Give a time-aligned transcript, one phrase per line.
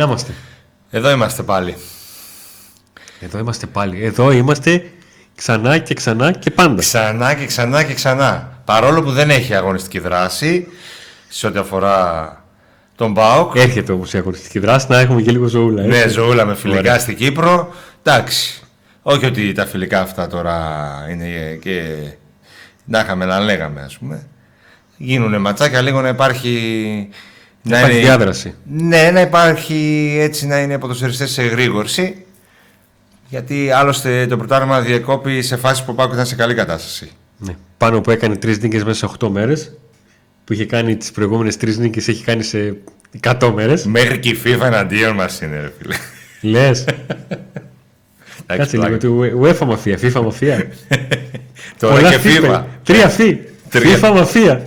[0.00, 0.32] Να είμαστε.
[0.90, 1.76] Εδώ είμαστε πάλι.
[3.20, 4.04] Εδώ είμαστε πάλι.
[4.04, 4.90] Εδώ είμαστε
[5.34, 6.80] ξανά και ξανά και πάντα.
[6.80, 8.62] Ξανά και ξανά και ξανά.
[8.64, 10.66] Παρόλο που δεν έχει αγωνιστική δράση
[11.28, 12.44] σε ό,τι αφορά
[12.96, 13.56] τον ΠΑΟΚ.
[13.56, 15.82] Έρχεται όμως η αγωνιστική δράση να έχουμε και λίγο ζωούλα.
[15.82, 16.08] Ναι, έτσι.
[16.08, 16.98] ζωούλα με φιλικά Ωραία.
[16.98, 17.74] στην Κύπρο.
[18.02, 18.62] Εντάξει.
[19.02, 20.56] Όχι ότι τα φιλικά αυτά τώρα
[21.10, 21.82] είναι και
[22.84, 24.26] να είχαμε να λέγαμε, ας πούμε.
[24.96, 27.08] Γίνουνε ματσάκια λίγο να υπάρχει.
[27.62, 28.54] Να υπάρχει διάδραση.
[28.72, 32.24] Ναι, να υπάρχει έτσι να είναι ποδοσφαιριστές σε γρήγορση.
[33.28, 37.10] Γιατί άλλωστε το πρωτάθλημα διεκόπη σε φάση που ο Πάκος ήταν σε καλή κατάσταση.
[37.38, 37.56] Ναι.
[37.76, 39.72] Πάνω που έκανε τρεις νίκες μέσα σε 8 μέρες.
[40.44, 42.76] Που είχε κάνει τις προηγούμενες τρεις νίκες, έχει κάνει σε
[43.20, 43.84] 100 μέρες.
[43.84, 45.94] Μέχρι και η FIFA εναντίον μας είναι, ρε φίλε.
[46.40, 46.84] Λες.
[48.46, 48.88] Εντάξει, Κάτσε πλάκα.
[48.90, 49.28] λίγο.
[49.30, 50.66] του UEFA μαφία, FIFA μαφία.
[51.78, 52.40] Τώρα Πολλά και φι, FIFA.
[52.40, 52.64] παιδί.
[52.82, 53.38] Τρία φι.
[53.70, 53.98] Τρία.
[53.98, 54.66] FIFA μαφία.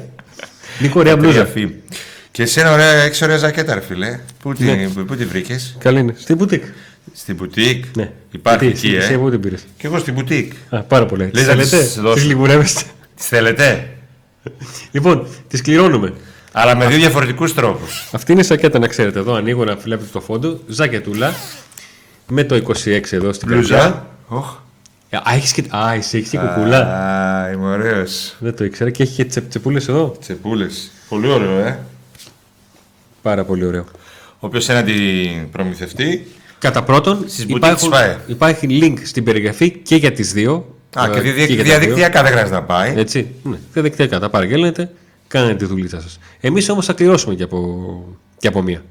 [0.80, 1.46] Νίκο, ωραία Τρία μπλούζα.
[2.34, 2.40] Φι.
[2.40, 4.20] Και εσένα ωραία, έχεις ωραία ζακέτα, ρε φίλε.
[4.42, 4.88] Πού, τη, Ναι.
[4.88, 6.14] πού, πού τη βρήκες; Καλή είναι.
[6.18, 6.64] Στην μπουτίκ.
[7.14, 7.86] Στην μπουτίκ.
[7.96, 8.12] Ναι.
[8.32, 9.56] Υπάρχει Γιατί, εκεί, εσύ ε; από πού την πήρε.
[9.78, 10.54] Και εγώ στην μπουτίκ.
[10.70, 11.24] Α, πάρα πολύ.
[11.24, 12.14] Λες Τις να τις θέλετε, δώσω.
[12.16, 12.82] τις λιγουρεύεστε.
[13.16, 13.90] Τις θέλετε;
[14.92, 16.14] Λοιπόν, τις κληρώνουμε.
[16.52, 18.10] Αλλά με δύο διαφορετικούς τρόπους.
[18.12, 19.20] Αυτή είναι η σακέτα να ξέρετε.
[19.20, 20.60] Εδώ ανοίγω να βλέπετε το φόντο.
[20.68, 21.34] Ζακετούλα.
[22.28, 23.78] Με το 26 εδώ στην καρδιά.
[23.78, 24.08] Μπλουζά.
[24.28, 24.56] Οχ.
[25.12, 26.78] Α, έχεις και, α εσύ έχεις και κουκούλα.
[26.78, 28.36] Α, είμαι ωραίος.
[28.40, 30.16] Δεν το ήξερα και έχει και τσεπ, τσεπούλες εδώ.
[30.22, 30.92] Τσεπούλες.
[31.10, 31.80] Πολύ ωραίο, ε.
[33.24, 33.86] Πάρα πολύ ωραίο.
[34.40, 36.28] Όποιος ένα την προμηθευτεί.
[36.60, 38.16] Κατά πρώτον, Στις boutiques υπάρχουν, πάει.
[38.28, 40.76] υπάρχει link στην περιγραφή και για τις δύο.
[40.96, 41.64] Α, Ε, και δια- για τα δύο.
[41.64, 42.94] διαδικτυακά δεν χρειάζεται να πάει.
[42.98, 44.92] Έτσι, ναι, διαδικτυακά τα παραγγέλνετε,
[45.28, 46.20] κάνετε τη δουλειά σας.
[46.40, 47.80] Εμείς όμως θα κληρώσουμε και από,
[48.38, 48.82] και από μία.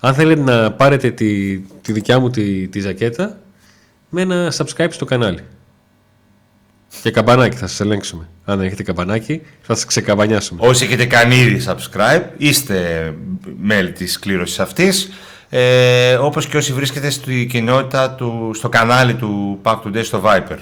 [0.00, 3.38] Αν θέλετε να πάρετε τη, τη δικιά μου τη, τη ζακέτα,
[4.08, 5.40] με ένα subscribe στο κανάλι.
[7.02, 8.28] Και καμπανάκι θα σας ελέγξουμε.
[8.44, 10.60] Αν δεν έχετε καμπανάκι, θα σας ξεκαμπανιάσουμε.
[10.66, 13.14] Όσοι έχετε κάνει ήδη subscribe, είστε
[13.62, 15.08] μέλη της κλήρωσης αυτής.
[15.48, 20.58] Ε, όπως και όσοι βρίσκεται στη κοινότητα του, στο κανάλι του Pack Today στο Viper.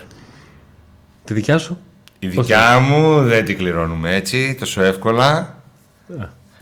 [1.25, 1.79] Τη δικιά σου;
[2.19, 5.63] Η Πώς δικιά μου δεν την κληρώνουμε έτσι, τόσο εύκολα.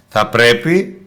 [0.08, 1.00] Θα πρέπει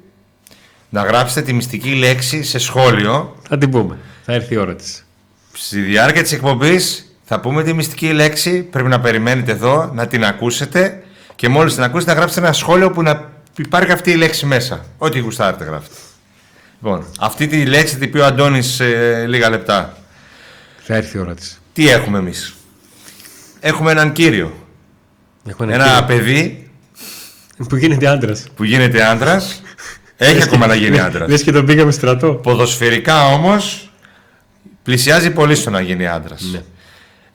[0.89, 3.35] να γράψετε τη μυστική λέξη σε σχόλιο.
[3.47, 3.97] Θα την πούμε.
[4.25, 5.05] Θα έρθει η ώρα της.
[5.53, 8.63] Στη διάρκεια της εκπομπής θα πούμε τη μυστική λέξη.
[8.63, 11.03] Πρέπει να περιμένετε εδώ, να την ακούσετε
[11.35, 14.85] και μόλις την ακούσετε να γράψετε ένα σχόλιο που να υπάρχει αυτή η λέξη μέσα.
[14.97, 15.95] Ό,τι γουστάρετε γράφετε.
[16.81, 18.85] Λοιπόν, αυτή τη λέξη την πει ο Αντώνης σε
[19.27, 19.97] λίγα λεπτά.
[20.83, 21.61] Θα έρθει η ώρα της.
[21.73, 22.55] Τι έχουμε εμείς;
[23.59, 24.67] Έχουμε έναν κύριο.
[25.45, 26.69] Έχω ένα, Ένα κύριο παιδί
[27.69, 28.47] που γίνεται άντρας.
[28.55, 29.61] που γίνεται άντρας.
[30.17, 31.29] Έχει ακόμα να γίνει άντρας.
[31.29, 32.33] Λες και τον πήγαμε στρατό.
[32.33, 33.91] Ποδοσφαιρικά όμως
[34.83, 36.41] πλησιάζει πολύ στο να γίνει άντρας.
[36.51, 36.61] Ναι.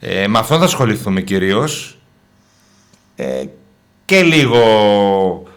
[0.00, 1.98] Ε, με αυτόν θα ασχοληθούμε κυρίως.
[3.16, 3.44] Ε,
[4.04, 4.62] και λίγο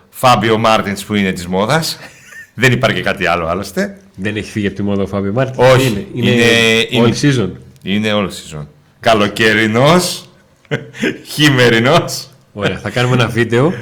[0.09, 1.99] Φάμπιο Μάρτινς που είναι της μόδας.
[2.61, 3.97] Δεν υπάρχει και κάτι άλλο άλλωστε.
[4.15, 5.67] Δεν έχει φύγει από τη μόδα ο Φάμπιο Μάρτινς.
[5.73, 6.07] Όχι.
[6.13, 7.49] Είναι, είναι, Είναι- all είναι- season.
[7.83, 8.65] Είναι all season.
[8.99, 10.29] Καλοκαιρινός.
[11.33, 12.29] Χειμερινός.
[12.53, 13.73] Ωραία, θα κάνουμε ένα βίντεο.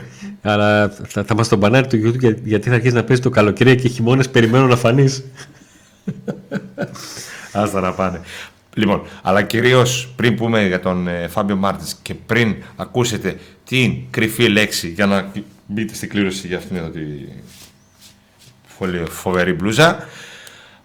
[0.41, 3.29] Αλλά θα, θα μας τον μπανάρει το YouTube για- γιατί θα αρχίσεις να παίζεις το
[3.29, 5.23] καλοκαίρι και χειμώνες περιμένω να φανείς.
[7.51, 8.22] Άστα να πάνε.
[8.78, 14.48] Λοιπόν, αλλά κυρίως πριν πούμε για τον ε, Φάμπιο Μάρτινς και πριν ακούσετε την κρυφή
[14.50, 15.32] λέξη για να
[15.68, 17.00] μπείτε στην κλήρωση για αυτήν εδώ τη
[18.80, 20.08] πολύ φοβερή μπλούζα,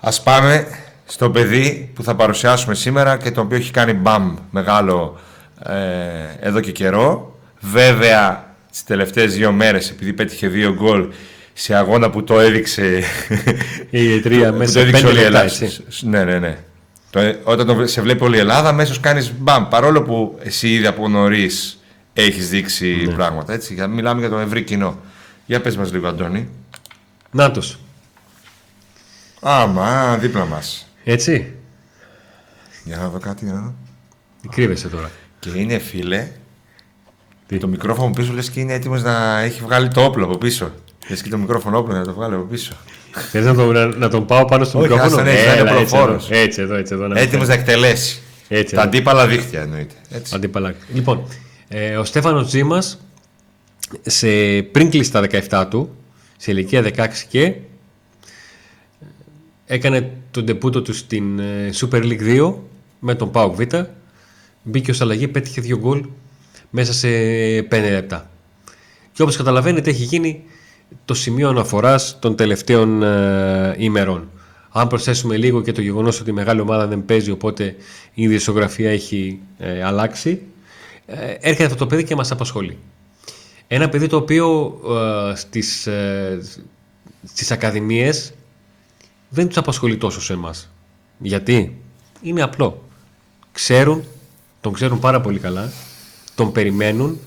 [0.01, 0.67] ας πάμε
[1.07, 5.21] στο παιδί που θα παρουσιάσουμε σήμερα και το οποίο έχει κάνει μπαμ μεγάλο
[5.67, 7.37] ε, εδώ και καιρό.
[7.61, 11.07] Βέβαια, τις τελευταίες δύο μέρες, επειδή πέτυχε δύο γκολ
[11.53, 13.03] σε αγώνα που το έδειξε
[13.91, 15.65] Η εταιρεία που μέσα το σε έδειξε πέντε όλη η λεπτά, Ελλάδα.
[15.65, 15.85] έτσι.
[15.89, 16.59] Σ- Ναι, ναι, ναι.
[17.13, 19.69] Το, όταν το, σε βλέπει όλη η Ελλάδα, αμέσως κάνεις μπαμ.
[19.69, 21.79] Παρόλο που εσύ ήδη από νωρίς
[22.13, 23.13] έχεις δείξει Ναι.
[23.15, 23.53] πράγματα.
[23.53, 24.99] Έτσι, για- μιλάμε για το ευρύ κοινό.
[25.47, 26.49] Για πες μας λίγο, Αντώνη.
[27.31, 27.79] Νάτος.
[29.41, 30.87] Άμα, δίπλα μας.
[31.05, 31.55] Έτσι.
[32.85, 33.45] Για να δω κάτι.
[33.45, 33.75] Για να δω.
[34.51, 35.11] Κρύβεσαι τώρα.
[35.39, 36.29] Και είναι φίλε.
[37.47, 40.73] Τι; Το μικρόφωνο πίσω λες και είναι έτοιμος να έχει βγάλει το όπλο από πίσω.
[41.09, 42.73] Λες και το μικρόφωνο όπλο να το βγάλει από πίσω.
[43.31, 45.53] Θες να, το, να, να τον πάω πάνω στο Όχι, μικρόφωνο; άστα, ναι, να είναι
[45.71, 46.31] Έλα, έτσι, προφόρος.
[46.31, 47.07] εδώ, έτσι εδώ, έτσι εδώ.
[47.07, 48.21] να Έτοιμος να εκτελέσει.
[48.49, 48.89] Έτσι, Τα εδώ.
[48.89, 49.95] αντίπαλα δίχτυα εννοείται.
[50.11, 50.35] Έτσι.
[50.35, 50.75] Αντίπαλα.
[50.95, 51.25] Λοιπόν,
[51.69, 52.99] ε, ο Στέφανος Τζίμας
[54.03, 54.29] σε,
[54.63, 55.91] πριν κλείσει τα 17 του,
[56.37, 57.55] σε ηλικία 16 και
[59.67, 62.55] έκανε τον τεπούτο του στην ε, Super League 2
[62.99, 63.61] με τον ΠΑΟΚ Β.
[64.63, 66.05] Μπήκε ως αλλαγή, πέτυχε δύο γκολ
[66.71, 68.31] μέσα σε 5 λεπτά.
[69.13, 70.45] Και όπως καταλαβαίνετε έχει γίνει
[71.05, 74.29] το σημείο αναφοράς των τελευταίων ε, ημερών.
[74.71, 77.77] Αν προσθέσουμε λίγο και το γεγονός ότι η μεγάλη ομάδα δεν παίζει οπότε
[78.15, 80.43] η δισογραφία έχει ε, αλλάξει,
[81.07, 82.79] ε, έρχεται αυτό το παιδί και μας απασχολεί.
[83.67, 84.79] Ένα παιδί το οποίο
[85.31, 86.41] ε, στις, ε,
[87.25, 88.33] στις ακαδημίες
[89.29, 90.71] δεν τους απασχολεί τόσο σε εμάς.
[91.19, 91.81] Γιατί;
[92.23, 92.85] Είναι απλό.
[93.53, 94.05] Ξέρουν,
[94.61, 95.73] τον ξέρουν πάρα πολύ καλά,
[96.35, 97.21] τον περιμένουν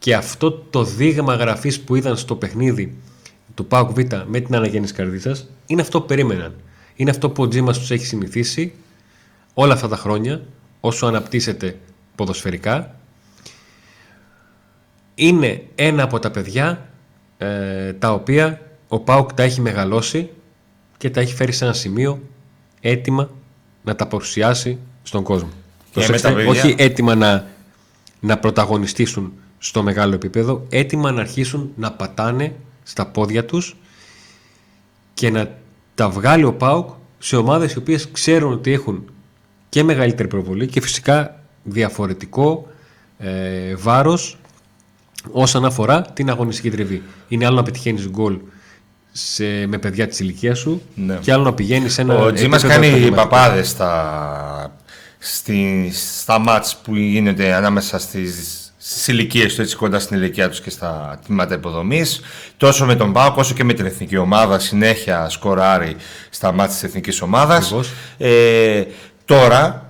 [0.00, 2.96] και αυτό το δείγμα γραφής που είδαν στο παιχνίδι
[3.54, 6.54] του ΠΑΟΚ Β με την αναγέννηση καρδίτσας είναι αυτό που περίμεναν.
[6.96, 8.72] Είναι αυτό που ο Τζίμας τους έχει συνηθίσει
[9.54, 10.42] όλα αυτά τα χρόνια
[10.80, 11.78] όσο αναπτύσσεται
[12.14, 12.94] ποδοσφαιρικά.
[15.14, 16.88] Είναι ένα από τα παιδιά
[17.38, 20.30] ε, τα οποία ο ΠΑΟΚ τα έχει μεγαλώσει
[20.96, 22.22] και τα έχει φέρει σε ένα σημείο
[22.80, 23.30] έτοιμα
[23.82, 25.50] να τα παρουσιάσει στον κόσμο.
[25.92, 27.46] Προσέξτε, όχι έτοιμα να,
[28.20, 29.32] να πρωταγωνιστήσουν
[29.62, 33.76] στο μεγάλο επίπεδο, έτοιμα να αρχίσουν να πατάνε στα πόδια τους
[35.14, 35.56] και να
[35.94, 39.04] τα βγάλει ο ΠΑΟΚ σε ομάδες οι οποίες ξέρουν ότι έχουν
[39.68, 42.68] και μεγαλύτερη προβολή και φυσικά διαφορετικό
[43.18, 44.38] ε, βάρος
[45.32, 47.02] όσον αφορά την αγωνιστική τριβή.
[47.28, 48.38] Είναι άλλο να πετυχαίνεις γκολ
[49.12, 51.16] σε, με παιδιά της ηλικίας σου ναι.
[51.16, 52.14] και άλλο να πηγαίνεις σε ένα.
[52.14, 54.76] Ο Τζίμα κάνει παπάδες στα,
[55.18, 60.60] στη, στα μάτς που γίνεται ανάμεσα στις στι ηλικίες τους, έτσι κοντά στην ηλικία τους
[60.60, 62.20] και στα τμήματα υποδομής.
[62.56, 64.58] Τόσο με τον Πάοκ όσο και με την εθνική ομάδα.
[64.58, 65.96] Συνέχεια σκοράρει
[66.30, 67.74] στα μάτια της εθνικής ομάδας.
[68.18, 68.82] Ε,
[69.24, 69.86] τώρα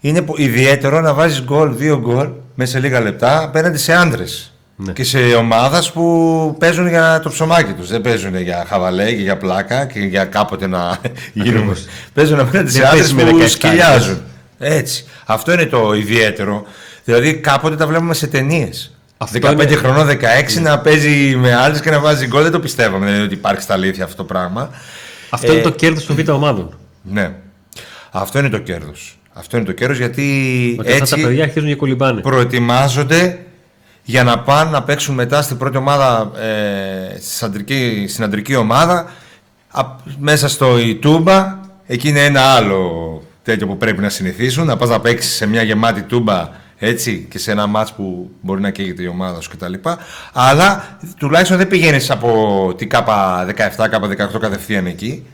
[0.00, 4.52] είναι ιδιαίτερο να βάζεις γκολ, δύο γκολ μέσα σε λίγα λεπτά απέναντι σε άντρες.
[4.76, 4.92] Ναι.
[4.92, 7.88] Και σε ομάδα που παίζουν για το ψωμάκι τους.
[7.88, 10.98] Δεν παίζουν για χαβαλέ και για πλάκα και για κάποτε να
[11.32, 11.76] γίνουν.
[12.14, 14.22] παίζουν απέναντι σε άντρες που σκυλιάζουν.
[14.58, 15.04] Έτσι.
[15.24, 16.66] Αυτό είναι το ιδιαίτερο.
[17.08, 18.96] Δηλαδή κάποτε τα βλέπουμε σε ταινίες.
[19.18, 19.66] 15 είναι...
[19.66, 22.42] χρονών, 16 να παίζει με άλλες και να βάζει γκολ.
[22.42, 24.70] Δεν το πιστεύαμε δηλαδή, ότι υπάρχει στα αλήθεια αυτό το πράγμα.
[25.30, 26.78] Αυτό ε, είναι το κέρδος των β' ομάδων.
[27.02, 27.32] Ναι.
[28.10, 29.18] Αυτό είναι το κέρδος.
[29.32, 30.22] Αυτό είναι το κέρδος γιατί
[30.78, 32.20] ότι έτσι αυτά τα παιδιά αρχίζουν και κολυμπάνε.
[32.20, 33.38] προετοιμάζονται
[34.04, 39.10] για να πάνε να παίξουν μετά στην πρώτη ομάδα, ε, στην αντρική ομάδα,
[40.18, 41.58] μέσα στο Ιτούμπα.
[41.86, 44.66] Εκεί είναι ένα άλλο τέτοιο που πρέπει να συνηθίσουν.
[44.66, 48.60] Να πας να παίξεις σε μια γεμάτη τούμπα έτσι, και σε ένα μάτς που μπορεί
[48.60, 49.72] να καίγεται η ομάδα σου κτλ.
[50.32, 55.26] Αλλά τουλάχιστον δεν πηγαίνεις από την ΚΑΠΑ 17, ΚΑΠΑ 18 κατευθείαν εκεί.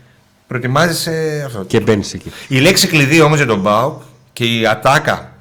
[0.46, 1.64] Προετοιμάζεσαι αυτό.
[1.64, 2.32] Και μπαίνεις εκεί.
[2.48, 4.02] Η λέξη κλειδί όμως για τον Μπάουκ
[4.32, 5.32] και η ατάκα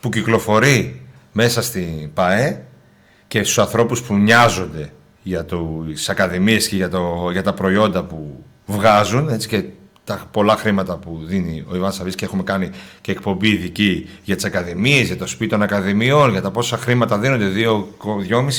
[0.00, 2.62] που κυκλοφορεί μέσα στην ΠαΕ
[3.28, 4.92] και στους ανθρώπους που νοιάζονται
[5.22, 5.44] για
[5.86, 9.64] τις ακαδημίες και για, το, για τα προϊόντα που βγάζουν έτσι, και
[10.04, 12.70] τα πολλά χρήματα που δίνει ο Ιβάν Σαββής και έχουμε κάνει
[13.00, 17.18] και εκπομπή ειδική για τις ακαδημίες, για το σπίτι των ακαδημιών, για τα πόσα χρήματα
[17.18, 17.46] δίνονται,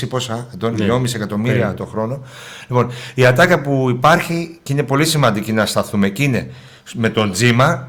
[0.02, 0.86] 2,5 πόσα, 2,5 ναι.
[1.16, 1.74] εκατομμύρια ναι.
[1.74, 2.22] το χρόνο.
[2.68, 6.52] Λοιπόν, η ατάκα που υπάρχει και είναι πολύ σημαντική να σταθούμε εκεί είναι
[6.94, 7.88] με τον Τζίμα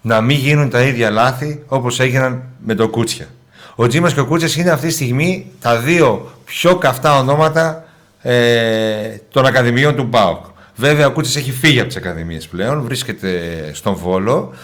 [0.00, 3.26] να μην γίνουν τα ίδια λάθη όπως έγιναν με τον Κούτσια.
[3.74, 7.84] Ο Τζίμας και ο Κούτσιας είναι αυτή τη στιγμή τα δύο πιο καυτά ονόματα
[8.22, 10.44] ε, των ακαδημιών του ΠΑΟΚ.
[10.76, 13.30] Βέβαια, ο Κούτσης έχει φύγει από τις Ακαδημίες πλέον, βρίσκεται
[13.74, 14.54] στον Βόλο.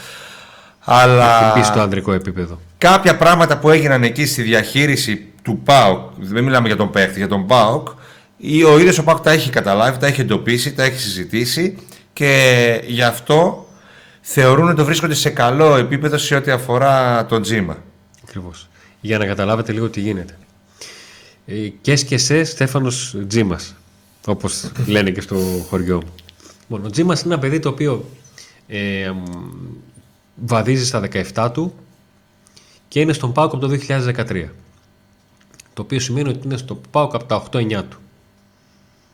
[0.85, 1.45] Αλλά.
[1.45, 2.61] Έχει πει στο ανδρικό επίπεδο.
[2.79, 7.29] Κάποια πράγματα που έγιναν εκεί στη διαχείριση του ΠΑΟΚ, δεν μιλάμε για τον παίχτη, για
[7.29, 7.89] τον ΠΑΟΚ,
[8.67, 11.79] ο ίδιος ο ΠΑΟΚ τα έχει καταλάβει, τα έχει εντοπίσει, τα έχει συζητήσει
[12.13, 13.67] και γι' αυτό
[14.21, 17.77] θεωρούν ότι το βρίσκονται σε καλό επίπεδο σε ό,τι αφορά τον Τζίμα.
[18.23, 18.69] Ακριβώς.
[19.01, 20.39] Για να καταλάβετε λίγο τι γίνεται.
[21.47, 21.55] Ε,
[22.05, 23.75] και σε Στέφανος Τζίμας
[24.27, 25.37] Όπως λένε και στο
[25.69, 26.15] χωριό μου.
[26.69, 28.05] Λοιπόν, ο Τζίμα είναι ένα παιδί το οποίο
[28.67, 29.13] ε,
[30.35, 31.75] βαδίζει στα 17 του
[32.89, 34.49] και είναι στον Πάοκ από το 2013.
[35.75, 37.99] Το οποίο σημαίνει ότι είναι στο Πάοκ από τα 8-9 του.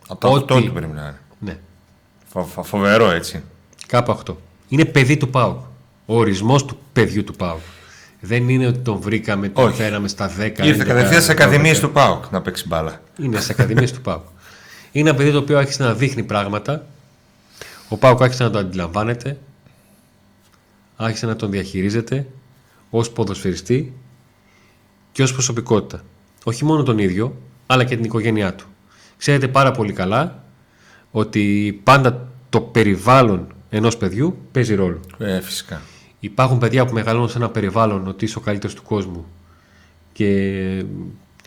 [0.08, 1.18] Από τα 8 του πρέπει να είναι.
[1.38, 1.58] Ναι.
[2.28, 3.42] Φο, φοβερό έτσι.
[3.86, 4.34] Κάπου 8.
[4.68, 5.58] Είναι παιδί του Πάοκ.
[6.06, 7.60] Ο ορισμός του παιδιού του Πάοκ.
[8.20, 10.40] Δεν είναι ότι τον βρήκαμε, τον φέραμε στα 10.
[10.40, 13.00] Ήρθε κατευθείαν στις ακαδημίες του Πάοκ να παίξει μπάλα.
[13.18, 14.22] Είναι στις ακαδημίες του Πάοκ.
[14.98, 16.86] Είναι ένα παιδί το οποίο άρχισε να δείχνει πράγματα.
[17.88, 19.38] Ο Πάουκ άρχισε να το αντιλαμβάνεται.
[20.96, 22.26] Άρχισε να τον διαχειρίζεται
[22.90, 23.92] ως ποδοσφαιριστή
[25.12, 26.04] και ως προσωπικότητα.
[26.44, 27.36] Όχι μόνο τον ίδιο,
[27.66, 28.66] αλλά και την οικογένειά του.
[29.16, 30.44] Ξέρετε πάρα πολύ καλά
[31.10, 35.00] ότι πάντα το περιβάλλον ενός παιδιού παίζει ρόλο.
[35.18, 35.80] Ε, φυσικά.
[36.20, 39.26] Υπάρχουν παιδιά που μεγαλώνουν σε ένα περιβάλλον ότι είσαι ο καλύτερος του κόσμου
[40.12, 40.84] και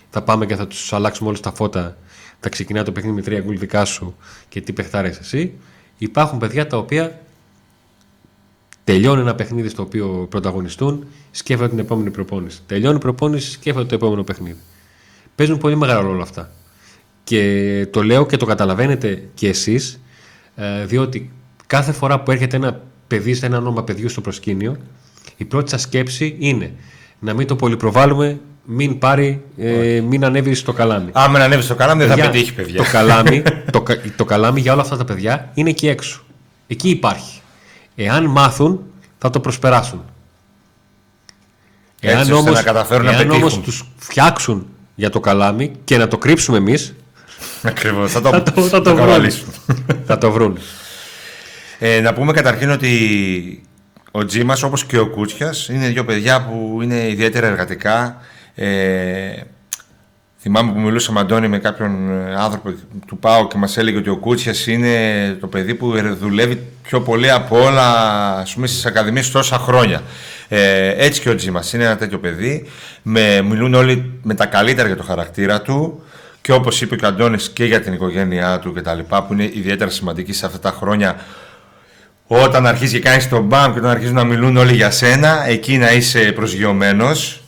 [0.09, 1.97] θα πάμε και θα τους αλλάξουμε όλους τα φώτα
[2.43, 4.15] θα ξεκινά το παιχνίδι με τρία γκολ δικά σου
[4.49, 5.53] και τι παιχτάρες εσύ.
[5.97, 7.19] Υπάρχουν παιδιά τα οποία
[8.83, 12.61] τελειώνει ένα παιχνίδι στο οποίο πρωταγωνιστούν, σκέφτονται την επόμενη προπόνηση.
[12.65, 14.59] Τελειώνει η προπόνηση, σκέφτονται το επόμενο παιχνίδι.
[15.35, 16.51] Παίζουν πολύ μεγάλο ρόλο αυτά.
[17.23, 20.01] Και το λέω και το καταλαβαίνετε κι εσείς,
[20.55, 21.31] ε, διότι
[21.67, 24.77] κάθε φορά που έρχεται ένα παιδί σε ένα όνομα παιδιού στο προσκήνιο,
[25.37, 26.73] η πρώτη σας σκέψη είναι
[27.19, 28.39] να μην το πολυπροβάλλουμε
[28.73, 31.09] μην πάρει, ε, μην ανέβει στο καλάμι.
[31.13, 32.83] Άμα ανέβεις στο καλάμι, δεν θα πετύχει παιδιά.
[32.83, 33.83] Το καλάμι, το,
[34.15, 36.21] το καλάμι για όλα αυτά τα παιδιά είναι εκεί έξω.
[36.67, 37.41] Εκεί υπάρχει.
[37.95, 38.83] Εάν μάθουν,
[39.17, 40.03] θα το προσπεράσουν.
[41.99, 43.41] Έτσι, Εάν ώστε όμως, να καταφέρουν να εάν πετύχουν.
[43.41, 46.95] όμως τους φτιάξουν για το καλάμι και να το κρύψουμε εμείς,
[47.61, 48.11] Ακριβώς.
[48.11, 49.05] Θα το, θα το, θα το, βρουν.
[49.05, 49.47] καβαλήσουν.
[50.05, 50.57] θα το βρουν.
[51.83, 53.63] Ε, να πούμε καταρχήν ότι
[54.11, 58.21] ο Τζίμας όπως και ο Κούτσιας είναι δύο παιδιά που είναι ιδιαίτερα εργατικά.
[58.55, 59.31] Ε,
[60.39, 62.73] θυμάμαι που μιλούσαμε Αντώνη με κάποιον ε, άνθρωπο
[63.07, 67.31] του ΠΑΟ και μας έλεγε ότι ο Κούτσιας είναι το παιδί που δουλεύει πιο πολύ
[67.31, 67.87] από όλα
[68.37, 70.01] ας πούμε, στις ακαδημίες τόσα χρόνια.
[70.47, 72.69] Ε, έτσι και ο Τζίμα είναι ένα τέτοιο παιδί.
[73.01, 76.03] Με, μιλούν όλοι με τα καλύτερα για το χαρακτήρα του
[76.41, 79.33] και όπως είπε και ο Αντώνης και για την οικογένειά του και τα λοιπά που
[79.33, 81.15] είναι ιδιαίτερα σημαντική σε αυτά τα χρόνια
[82.27, 85.77] όταν αρχίζει και κάνεις τον μπαμ και όταν αρχίζουν να μιλούν όλοι για σένα εκεί
[85.77, 87.41] να είσαι προσγειωμένος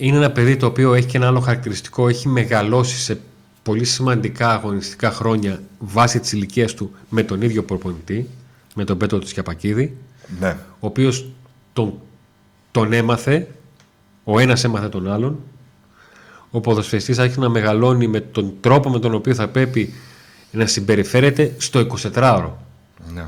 [0.00, 2.08] Είναι ένα παιδί το οποίο έχει και ένα άλλο χαρακτηριστικό.
[2.08, 3.20] Έχει μεγαλώσει σε
[3.62, 8.28] πολύ σημαντικά αγωνιστικά χρόνια βάσει της ηλικίας του με τον ίδιο προπονητή,
[8.74, 9.96] με τον Πέτρο του Σιαπακίδη,
[10.40, 10.56] ναι.
[10.70, 11.30] ο οποίος
[11.72, 11.94] τον,
[12.70, 13.48] τον έμαθε,
[14.24, 15.38] ο ένας έμαθε τον άλλον.
[16.50, 19.94] Ο ποδοσφαιριστής άρχισε να μεγαλώνει με τον τρόπο με τον οποίο θα πρέπει
[20.50, 22.50] να συμπεριφέρεται στο 24ωρο.
[23.14, 23.26] ναι.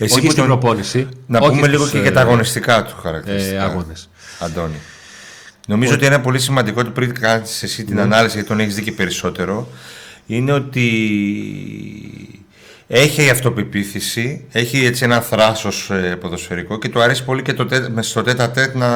[0.00, 1.08] όχι που στην τον- προπόνηση.
[1.26, 3.56] Να όχι πούμε λίγο στους, και για τα ε, αγωνιστικά του χαρακτηριστικά.
[3.56, 4.08] ε, αγώνες.
[4.40, 4.74] Αντώνη.
[5.70, 7.88] Νομίζω ότι ένα πολύ σημαντικό του πριν κάνεις εσύ Ναι.
[7.88, 9.68] την ανάλυση, γιατί τον έχεις δει και περισσότερο,
[10.26, 10.86] είναι ότι
[12.86, 17.88] έχει αυτοπεποίθηση, έχει έτσι ένα θράσος ε, ποδοσφαιρικό και του αρέσει πολύ και το, τε-
[17.88, 18.88] μες στο τέτα τέτ να,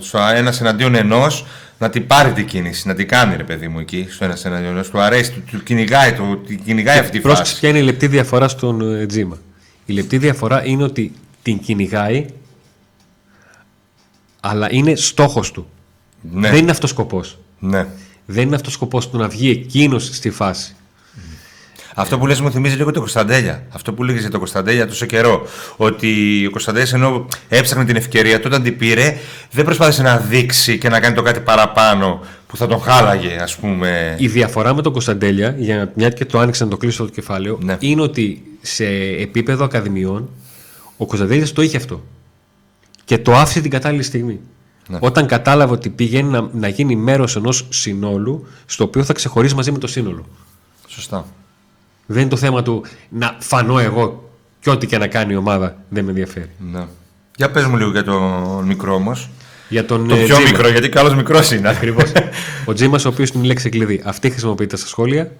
[0.00, 1.46] στο ένας εναντίον ενός
[1.78, 4.70] να την πάρει την κίνηση, να την κάνει ρε παιδί μου εκεί στο ένας εναντίον
[4.72, 4.90] ενός.
[4.90, 7.60] Του αρέσει, του, του κυνηγάει, του, την κυνηγάει αυτή η Πρόσεξε φάση.
[7.60, 9.38] ποια είναι η λεπτή διαφορά στον ε, Τζίμα.
[9.86, 12.26] Η λεπτή διαφορά είναι ότι την κυνηγάει,
[14.40, 15.68] αλλά είναι στόχος του.
[16.32, 17.38] Ναι, Δεν είναι αυτός σκοπός.
[17.58, 17.86] ναι.
[18.26, 20.74] Δεν είναι αυτός σκοπός του να βγει εκείνος στη φάση.
[21.94, 23.62] Αυτό που λες μου θυμίζει λίγο το Κωνσταντέλια.
[23.70, 25.46] Αυτό που λέγε για το Κωνσταντέλια τόσο καιρό.
[25.76, 26.10] Ότι
[26.46, 29.16] ο Κωνσταντέλιας ενώ έψαχνε την ευκαιρία του, όταν την πήρε,
[29.50, 33.56] δεν προσπάθησε να δείξει και να κάνει το κάτι παραπάνω που θα τον χάλαγε, ας
[33.56, 34.16] πούμε.
[34.18, 37.10] Η διαφορά με τον Κωνσταντέλια, για να- μια και το άνοιξα να το κλείσω το
[37.10, 37.76] κεφάλαιο, Ναι.
[37.80, 38.86] είναι ότι σε
[39.20, 40.28] επίπεδο ακαδημιών
[40.96, 42.04] ο Κωνσταντέλιας το είχε αυτό.
[43.04, 44.40] Και το άφησε την κατάλληλη στιγμή.
[44.90, 44.98] Ναι.
[45.00, 49.72] Όταν κατάλαβε ότι πηγαίνει να, να γίνει μέρος ενός συνόλου, στο οποίο θα ξεχωρίσει μαζί
[49.72, 50.26] με το σύνολο.
[50.86, 51.26] Σωστά.
[52.06, 54.30] Δεν είναι το θέμα του να φανώ εγώ
[54.60, 56.50] και ό,τι και να κάνει η ομάδα δεν με ενδιαφέρει.
[56.72, 56.86] Ναι.
[57.36, 59.30] Για πες μου λίγο για τον μικρό όμως.
[59.68, 60.50] Για τον Το ε, πιο Τζίμα.
[60.50, 61.68] μικρό, γιατί καλός μικρός είναι.
[61.68, 62.12] Ακριβώς.
[62.66, 64.02] ο Τζίμας, ο οποίος είναι η λέξη κλειδί.
[64.04, 65.32] Αυτή χρησιμοποιείται στα σχόλια.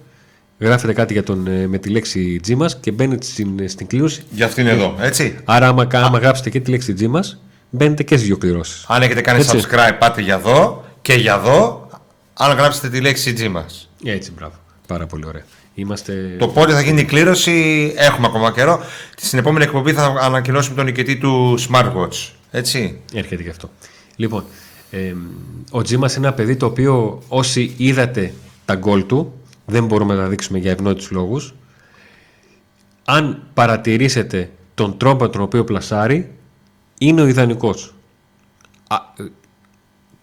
[0.59, 4.23] Γράφετε κάτι για τον, ε, με τη λέξη Τζίμας και μπαίνετε στην, ε, στην κλήρωση.
[4.31, 5.35] Για αυτήν εδώ, έτσι.
[5.45, 7.41] Άρα, άμα, άμα γράψετε και τη λέξη Τζίμας,
[7.71, 8.85] μπαίνετε και στις δύο κληρώσεις.
[8.87, 9.59] Αν έχετε κάνει Έτσι.
[9.61, 11.87] subscribe, πάτε για εδώ και για εδώ.
[12.33, 13.89] Αν γράψετε τη λέξη G μας.
[14.03, 14.53] Έτσι, μπράβο.
[14.87, 15.43] Πάρα πολύ ωραία.
[15.73, 16.35] Είμαστε.
[16.39, 18.83] Το πότε θα γίνει η κλήρωση, έχουμε ακόμα καιρό.
[19.17, 22.29] Στην επόμενη εκπομπή θα ανακοινώσουμε τον νικητή του Smartwatch.
[22.51, 22.99] Έτσι.
[23.13, 23.69] Έρχεται και αυτό.
[24.15, 24.43] Λοιπόν,
[24.91, 25.13] ε,
[25.71, 28.33] ο Τζίμα είναι ένα παιδί το οποίο όσοι είδατε
[28.65, 29.33] τα γκολ του,
[29.65, 31.53] δεν μπορούμε να τα δείξουμε για ευνόητους λόγους.
[33.05, 36.31] Αν παρατηρήσετε τον τρόπο με τον οποίο πλασάρει,
[37.03, 37.93] είναι ο ιδανικός.
[38.87, 39.23] Α, ε,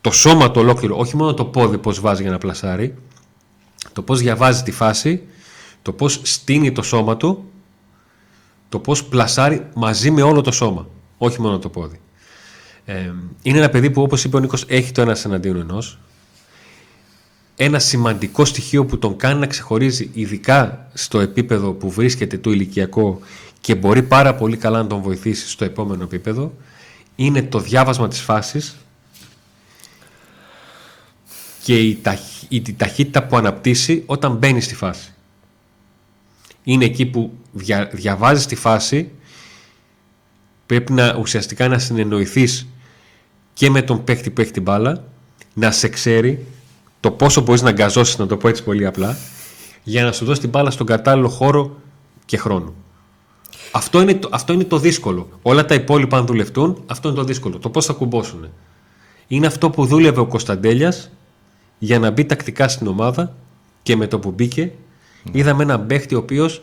[0.01, 2.95] το σώμα το ολόκληρο, όχι μόνο το πόδι πώς βάζει για να πλασάρει,
[3.93, 5.23] το πώς διαβάζει τη φάση,
[5.83, 7.51] το πώς στείνει το σώμα του,
[8.69, 12.01] το πώς πλασάρει μαζί με όλο το σώμα, όχι μόνο το πόδι.
[12.85, 15.99] Ε, είναι ένα παιδί που όπως είπε ο Νίκος έχει το ένα εναντίον ενός.
[17.57, 23.21] Ένα σημαντικό στοιχείο που τον κάνει να ξεχωρίζει ειδικά στο επίπεδο που βρίσκεται το ηλικιακό
[23.61, 26.53] και μπορεί πάρα πολύ καλά να τον βοηθήσει στο επόμενο επίπεδο
[27.21, 28.77] είναι το διάβασμα της φάσης
[31.63, 35.13] και η, ταχ- η, η ταχύτητα που αναπτύσσει όταν μπαίνει στη φάση.
[36.63, 39.11] Είναι εκεί που δια, διαβάζεις τη φάση
[40.67, 42.67] πρέπει να ουσιαστικά να συνεννοηθείς
[43.53, 45.05] και με τον παίχτη που έχει την μπάλα
[45.55, 46.47] να σε ξέρει
[47.01, 49.17] το πόσο μπορείς να αγκαζώσεις, να το πω έτσι πολύ απλά
[49.83, 51.81] για να σου δώσει την μπάλα στον κατάλληλο χώρο
[52.25, 52.75] και χρόνο.
[53.73, 55.29] Αυτό είναι, το, αυτό είναι το δύσκολο.
[55.43, 57.59] Όλα τα υπόλοιπα αν δουλευτούν, αυτό είναι το δύσκολο.
[57.59, 58.49] Το πώς θα κουμπώσουν.
[59.27, 61.11] Είναι αυτό που δούλευε ο Κωνσταντέλιας
[61.79, 63.37] για να μπει τακτικά στην ομάδα
[63.83, 64.73] και με το που μπήκε
[65.33, 66.61] είδαμε έναν παίχτη ο οποίος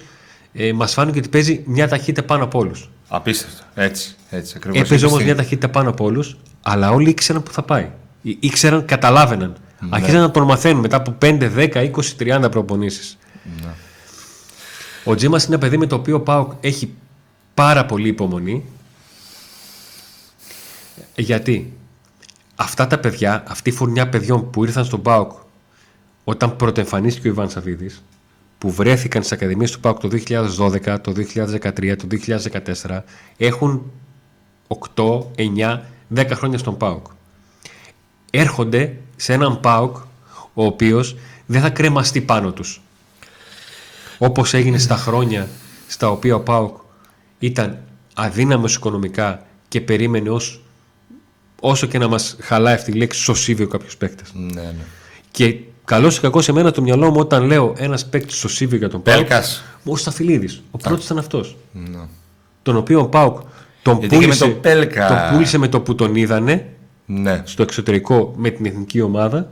[0.54, 2.90] ε, μας φάνηκε ότι παίζει μια ταχύτητα πάνω από όλους.
[3.08, 3.64] Απίστευτο.
[3.76, 4.16] Έτσι.
[4.30, 4.78] έτσι ακριβώς.
[4.80, 7.90] Έπαιζε Είπε όμως στην- μια ταχύτητα πάνω από όλους, αλλά όλοι ήξεραν που θα πάει.
[8.22, 9.56] Ή- Ήξεραν, καταλάβαιναν.
[9.90, 13.18] Άρχισαν να τον μαθαίνουν μετά από 5, 10, 20, 30 προπονήσεις.
[15.06, 16.94] Ο Τζίμα είναι ένα παιδί με το οποίο ο Πάοκ έχει
[17.54, 18.66] πάρα πολύ υπομονή.
[21.16, 21.74] Γιατί
[22.56, 25.32] αυτά τα παιδιά, αυτή η φουρνιά παιδιών που ήρθαν στον Πάοκ
[26.24, 28.04] όταν πρωτοεμφανίστηκε ο Ιβάν Σαββίδης,
[28.58, 31.14] που που βρέθηκαν στις Ακαδημίες του ΠΑΟΚ το 2012, το
[31.62, 32.08] 2013, το
[32.84, 33.00] 2014
[33.38, 33.92] έχουν
[34.96, 35.82] 8, 9,
[36.16, 37.06] 10 χρόνια στον ΠΑΟΚ.
[38.32, 39.98] Έρχονται σε έναν ΠΑΟΚ
[40.54, 42.82] ο οποίος δεν θα κρεμαστεί πάνω τους.
[44.18, 45.48] Όπως έγινε στα χρόνια
[45.88, 46.78] στα οποία ο ΠΑΟΚ
[47.40, 47.78] ήταν
[48.14, 50.64] αδύναμος οικονομικά και περίμενε ως,
[51.60, 54.32] όσο και να μας χαλάει αυτή η λέξη σωσίβιο κάποιους παίκτες.
[54.34, 54.74] Ναι, ναι.
[55.32, 58.78] Και καλό ή κακό σε μένα το μυαλό μου όταν λέω ένας παίκτης στο Σίβιο
[58.78, 59.18] για τον Πάουκ.
[59.18, 59.44] Πέλκα.
[59.84, 60.62] Ο Σταφυλίδης.
[60.72, 61.58] Ο πρώτος ήταν αυτός.
[61.72, 62.00] Ναι.
[62.62, 63.40] Τον οποίο ο Πάουκ
[63.82, 65.08] τον Γιατί και με πούλησε, τον Πέλκα.
[65.08, 66.70] τον πούλησε με το που τον είδανε
[67.06, 67.42] ναι.
[67.46, 69.52] στο εξωτερικό με την εθνική ομάδα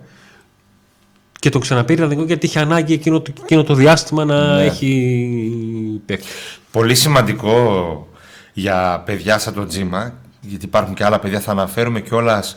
[1.43, 4.63] και τον ξαναπήρε εθνικό γιατί είχε ανάγκη εκείνο, το- εκείνο το διάστημα να Ναι.
[4.63, 6.27] έχει παίκτη.
[6.71, 8.07] Πολύ σημαντικό
[8.53, 12.55] για παιδιά σαν τον Τζίμα, γιατί υπάρχουν και άλλα παιδιά, θα αναφέρουμε κιόλας.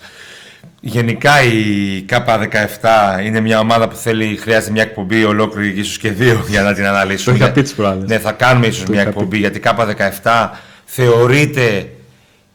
[0.81, 6.45] Γενικά η ΚΑΠΑ17 είναι μια ομάδα που θέλει, χρειάζεται μια εκπομπή ολόκληρη, ίσως και δύο
[6.49, 7.38] για να την αναλύσουμε.
[7.38, 8.09] Το είχα πει τις προάλλες.
[8.09, 9.16] Ναι, θα κάνουμε ίσως μια είχα πει.
[9.16, 10.50] εκπομπή γιατί η ΚΑΠΑ17
[10.85, 11.88] θεωρείται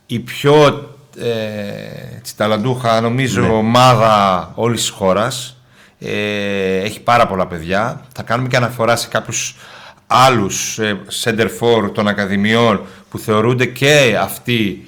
[0.05, 0.85] η πιο
[1.19, 3.47] ε, έτσι, ταλαντούχα νομίζω Ναι.
[3.47, 5.55] ομάδα όλης της χώρας
[6.05, 9.55] ε, έχει πάρα πολλά παιδιά θα κάνουμε και αναφορά σε κάποιους
[10.07, 14.85] άλλους ε, center for των ακαδημιών που θεωρούνται και αυτοί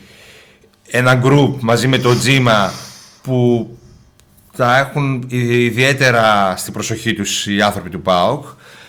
[0.88, 2.72] ένα group μαζί με το Τζίμα
[3.22, 3.70] που
[4.54, 8.46] θα έχουν ι- ιδιαίτερα στην προσοχή τους οι άνθρωποι του ΠΑΟΚ.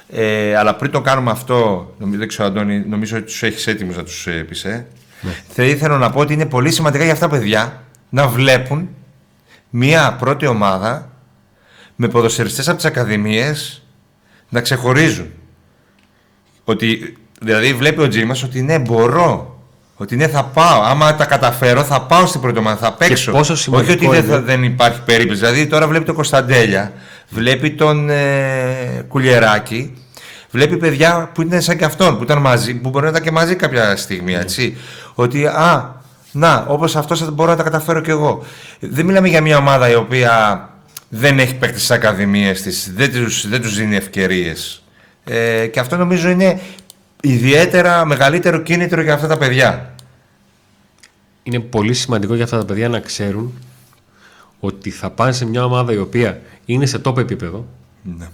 [0.08, 3.96] Ε, αλλά πριν το κάνουμε αυτό, νομίζω, δεν ξέρω Αντώνη, νομίζω ότι τους έχεις έτοιμους
[3.96, 4.86] να τους ε, πεις, ε.
[5.48, 8.88] Θα ήθελα να πω ότι είναι πολύ σημαντικά για αυτά τα παιδιά να βλέπουν
[9.70, 11.10] μια πρώτη ομάδα
[11.96, 13.82] με ποδοσφαιριστές από τις ακαδημίες
[14.48, 15.26] να ξεχωρίζουν.
[16.64, 19.58] Ότι, δηλαδή βλέπει ο Τζίμας ότι ναι μπορώ,
[19.96, 23.30] ότι ναι θα πάω, άμα τα καταφέρω θα πάω στην πρώτη ομάδα, θα παίξω.
[23.32, 24.32] πόσο Όχι σημαντικό ότι δεν, είναι.
[24.34, 25.40] θα- δεν υπάρχει περίπτωση.
[25.40, 26.92] Δηλαδή τώρα βλέπει τον Κωνσταντέλια,
[27.28, 29.94] βλέπει τον ε, Κουλιεράκη,
[30.50, 33.30] βλέπει παιδιά που ήταν σαν και αυτόν, που ήταν μαζί, που μπορεί να ήταν και
[33.30, 34.76] μαζί κάποια στιγμή, έτσι.
[35.14, 35.94] Ότι α,
[36.32, 38.42] να, όπως αυτός θα μπορώ να τα καταφέρω κι εγώ.
[38.80, 40.68] Δεν μιλάμε για μια ομάδα η οποία
[41.16, 44.82] δεν έχει παίκτη στις ακαδημίες της, δεν τους, δεν τους δίνει ευκαιρίες.
[45.24, 46.60] Ε, και αυτό νομίζω είναι
[47.22, 49.94] ιδιαίτερα μεγαλύτερο κίνητρο για αυτά τα παιδιά.
[51.42, 53.52] Είναι πολύ σημαντικό για αυτά τα παιδιά να ξέρουν
[54.60, 57.66] ότι θα πάνε σε μια ομάδα η οποία είναι σε top επίπεδο,
[58.02, 58.28] Ναι.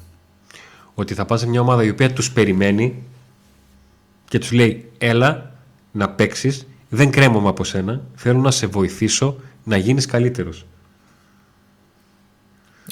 [0.94, 3.02] ότι θα πάνε σε μια ομάδα η οποία τους περιμένει
[4.28, 5.52] και τους λέει έλα
[5.92, 10.64] να παίξεις, δεν κρέμομαι από σένα, θέλω να σε βοηθήσω να γίνεις καλύτερος.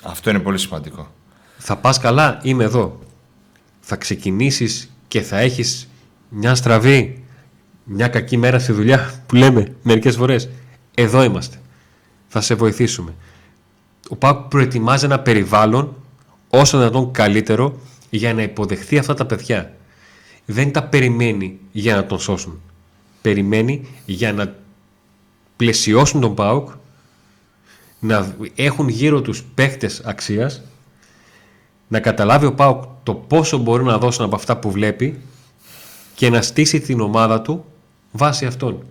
[0.08, 1.14] Αυτό είναι πολύ σημαντικό.
[1.58, 2.98] Θα πας καλά, είμαι εδώ.
[3.80, 5.88] Θα ξεκινήσεις και θα έχεις
[6.28, 7.24] μια στραβή,
[7.84, 10.48] μια κακή μέρα στη δουλειά που λέμε μερικές φορές.
[10.94, 11.56] Εδώ είμαστε.
[12.28, 13.14] Θα σε βοηθήσουμε.
[14.08, 15.96] Ο ΠΑΚ προετοιμάζει ένα περιβάλλον
[16.48, 19.76] όσο δυνατόν καλύτερο για να υποδεχθεί αυτά τα παιδιά.
[20.44, 22.60] Δεν τα περιμένει για να τον σώσουν.
[23.22, 24.54] Περιμένει για να
[25.56, 26.68] πλαισιώσουν τον ΠΑΟΚ
[28.00, 30.62] να έχουν γύρω τους παίχτες αξίας
[31.88, 35.20] να καταλάβει ο ΠΑΟΚ το πόσο μπορεί να δώσουν από αυτά που βλέπει
[36.14, 37.64] και να στήσει την ομάδα του
[38.12, 38.82] βάσει αυτών.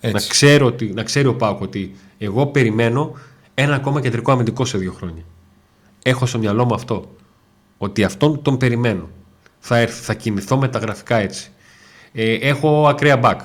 [0.00, 0.28] Να, Έτσι.
[0.28, 3.12] ξέρω ότι, να ξέρει ο ΠΑΟΚ ότι εγώ περιμένω
[3.54, 5.22] ένα ακόμα κεντρικό αμυντικό σε δύο χρόνια.
[6.02, 7.16] Έχω στο μυαλό μου αυτό.
[7.78, 9.08] Ότι αυτόν τον περιμένω.
[9.58, 11.50] Θα έρθει, θα κινηθώ με τα γραφικά έτσι.
[12.12, 13.40] Ε, έχω ακραία μπακ.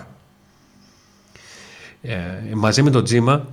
[2.02, 2.18] Ε,
[2.54, 3.48] μαζί με τον Τζίμα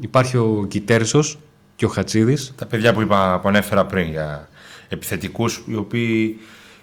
[0.00, 1.38] υπάρχει ο Κιτέρσος
[1.76, 4.48] και ο Χατσίδης Τα παιδιά που, είπα, που ανέφερα πριν για
[4.88, 6.36] επιθετικούς οι οποίοι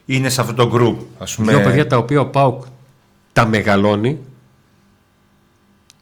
[0.05, 1.05] είναι σε αυτό το group.
[1.19, 2.63] Ας πούμε, Δύο παιδιά τα οποία ο Πάουκ
[3.33, 4.19] τα μεγαλώνει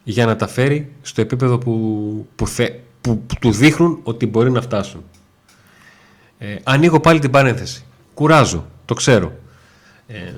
[0.04, 4.50] για να τα φέρει στο επίπεδο που, που, θε- που, που του δείχνουν ότι μπορεί
[4.50, 5.04] να φτάσουν.
[6.38, 7.84] Ε, ανοίγω πάλι την παρένθεση.
[8.14, 9.32] Κουράζω, το ξέρω.
[10.06, 10.32] Ε,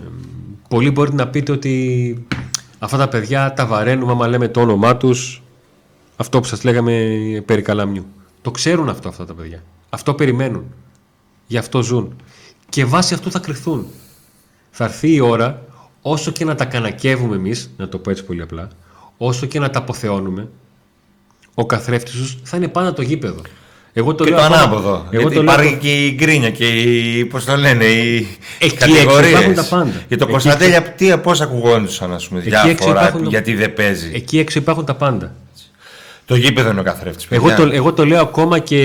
[0.69, 2.27] πολλοί μπορείτε να πείτε ότι
[2.79, 5.43] αυτά τα παιδιά τα βαραίνουμε άμα λέμε το όνομά τους
[6.21, 6.93] αυτό που σας λέγαμε
[7.47, 8.07] περί Καλαμιού.
[8.43, 9.63] Το ξέρουν αυτό αυτά τα παιδιά.
[9.91, 10.65] Αυτό περιμένουν.
[11.47, 12.17] Γι' αυτό ζουν.
[12.69, 13.87] Και βάσει αυτού θα κρυθούν.
[14.71, 15.63] Θα έρθει η ώρα,
[16.03, 18.69] όσο και να τα κανακεύουμε εμείς, να το πω έτσι πολύ απλά,
[19.17, 20.49] όσο και να τα αποθεώνουμε,
[21.55, 23.41] ο καθρέφτης τους θα είναι πάνω το γήπεδο.
[23.93, 24.95] Εγώ το και λέω το ακόμα- ανάποδο.
[25.11, 28.27] Εγώ Γιατί το λέω υπάρχει το- και η γκρίνια και η, πώς το λένε, οι
[28.59, 29.17] Εκεί κατηγορίες.
[29.19, 29.91] έξω υπάρχουν τα πάντα.
[30.09, 33.73] Για το Εκεί Κωνσταντέλια, τι, πώς ακουγόντουσαν, ας πούμε, Εκεί έξω διάφορα, υπάρχουν- γιατί δεν
[33.75, 34.11] παίζει.
[34.15, 35.35] Εκεί έξω υπάρχουν τα πάντα.
[36.31, 37.65] Το γήπεδο είναι ο καθρέφτης, Εγώ παιδιά.
[37.67, 38.83] το, εγώ το λέω ακόμα και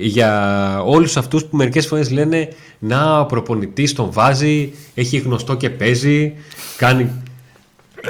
[0.00, 2.48] για όλους αυτούς που μερικές φορές λένε
[2.78, 6.34] να ο προπονητής τον βάζει, έχει γνωστό και παίζει,
[6.76, 7.10] κάνει...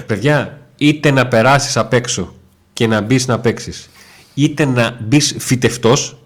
[0.06, 2.34] Παιδιά, είτε να περάσεις απ' έξω
[2.72, 3.90] και να μπεις να παίξεις,
[4.34, 6.16] είτε να μπεις φυτευτός,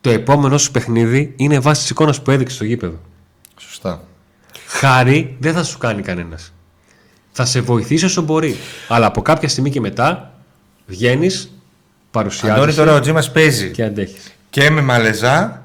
[0.00, 2.98] το επόμενο σου παιχνίδι είναι βάσει της εικόνας που έδειξες στο γήπεδο.
[3.56, 4.04] Σωστά.
[4.66, 6.52] Χάρη δεν θα σου κάνει κανένας.
[7.32, 8.56] Θα σε βοηθήσει όσο μπορεί.
[8.88, 10.32] Αλλά από κάποια στιγμή και μετά
[10.86, 11.58] βγαίνεις, Αντώνη,
[12.10, 14.32] παρουσιάζει τώρα ο Τζίμας παίζει και αντέχεις.
[14.50, 15.62] και με Μαλεζά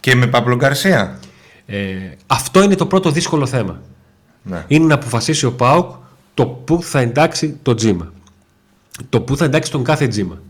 [0.00, 1.18] και με Παπλο Γκαρσία.
[1.66, 3.80] Ε, αυτό είναι το πρώτο δύσκολο θέμα.
[4.42, 4.64] Ναι.
[4.68, 5.90] Είναι να αποφασίσει ο Πάοκ
[6.34, 8.12] το πού θα εντάξει το τζίμα.
[9.08, 10.42] Το πού θα εντάξει τον κάθε τζίμα.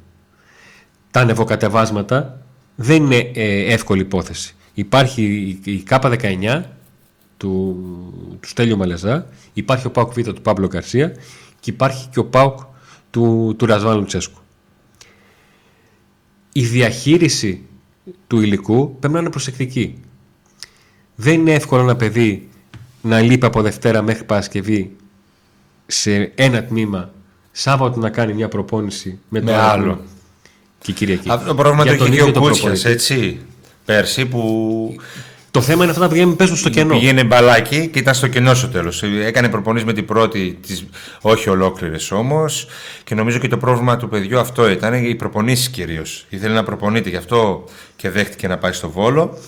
[1.10, 2.40] Τα ανεβοκατεβάσματα
[2.74, 4.54] δεν είναι ε, εύκολη υπόθεση.
[4.74, 5.22] Υπάρχει
[5.64, 6.62] η, η K19
[7.40, 7.76] του,
[8.40, 11.12] του Στέλιο Μαλεζά, υπάρχει ο Πάοκ Β του Παύλο Γκαρσία
[11.60, 12.58] και υπάρχει και ο Πάοκ
[13.10, 14.40] του, του Ρασβάν Λουτσέσκου.
[16.52, 17.62] Η διαχείριση
[18.26, 20.00] του υλικού πρέπει να είναι προσεκτική.
[21.14, 22.48] Δεν είναι εύκολο ένα παιδί
[23.02, 24.96] να λείπει από Δευτέρα μέχρι Παρασκευή
[25.86, 27.12] σε ένα τμήμα,
[27.52, 30.04] Σάββατο να κάνει μια προπόνηση με, Με το άλλο.
[30.80, 31.30] και Κυριακή.
[31.30, 32.90] Αυτό το πρόβλημα Για το τον είχε και ίδιο ο το Κούτσιας, προπονητή.
[32.90, 33.40] έτσι.
[33.84, 34.94] Πέρσι που
[35.50, 36.94] Το θέμα είναι αυτά τα παιδιά που παίζουν στο κενό.
[36.94, 39.02] πήγαινε μπαλάκι και ήταν στο κενό στο τέλος.
[39.02, 40.86] Έκανε προπονήσεις με την πρώτη, τις,
[41.20, 42.66] όχι ολόκληρες όμως.
[43.04, 46.26] Και νομίζω και το πρόβλημα του παιδιού αυτό ήταν οι προπονήσεις κυρίως.
[46.28, 47.64] Ήθελε να προπονείται, γι' αυτό
[47.96, 49.38] και δέχτηκε να πάει στο βόλο.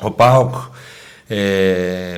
[0.00, 0.54] Ο Πάοκ
[1.26, 1.36] ε,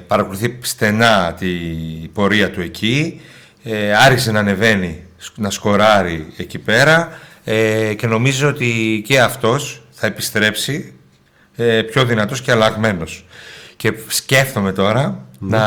[0.07, 3.21] παρακολουθεί στενά την πορεία του εκεί.
[3.63, 5.03] Ε, άρχισε να ανεβαίνει,
[5.35, 7.19] να σκοράρει εκεί πέρα.
[7.45, 10.95] Ε, και νομίζω ότι και αυτός θα επιστρέψει
[11.57, 13.25] ε, πιο δυνατός και αλλαγμένος.
[13.77, 15.61] Και σκέφτομαι τώρα να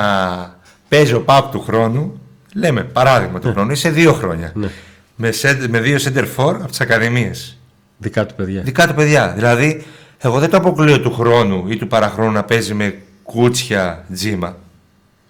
[0.89, 2.19] παίζει ο Παπ του χρόνου,
[2.53, 4.51] λέμε παράδειγμα του χρόνου, είσαι δύο χρόνια.
[4.55, 4.67] Ναι.
[5.15, 7.57] Με, σεν- με δύο center for από τις ακαδημίες.
[7.97, 8.61] Δικά του παιδιά.
[8.61, 9.31] Δικά του παιδιά.
[9.35, 9.85] Δηλαδή,
[10.17, 14.55] εγώ δεν το αποκλείω του χρόνου ή του παραχρόνου να παίζει με κούτσια τζίμα.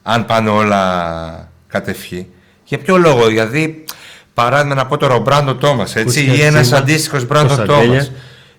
[0.03, 2.27] Αν πάνε όλα κατευχή.
[2.65, 3.83] Για ποιο λόγο, δηλαδή,
[4.33, 7.87] παράδειγμα να πω τώρα ο Μπράντο Τόμας, έτσι, Κούτσια ή ένας τζίμα, αντίστοιχος Μπράντο Κωνσταντέλια.
[7.87, 8.11] Τόμας.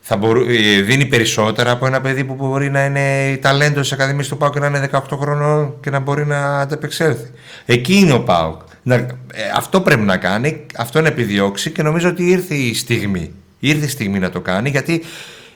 [0.09, 4.29] Θα μπορού, ε, δίνει περισσότερα από ένα παιδί που μπορεί να είναι ταλέντο της Ακαδημίας
[4.29, 7.31] του Πάουκ και να είναι 18 χρονών και να μπορεί να ανταπεξέλθει.
[7.67, 8.61] Εκεί είναι ο Πάουκ.
[8.83, 9.09] Να, ε,
[9.57, 13.33] αυτό πρέπει να κάνει, αυτό να επιδιώξει και νομίζω ότι ήρθε η στιγμή.
[13.59, 15.03] Ήρθε η στιγμή να το κάνει γιατί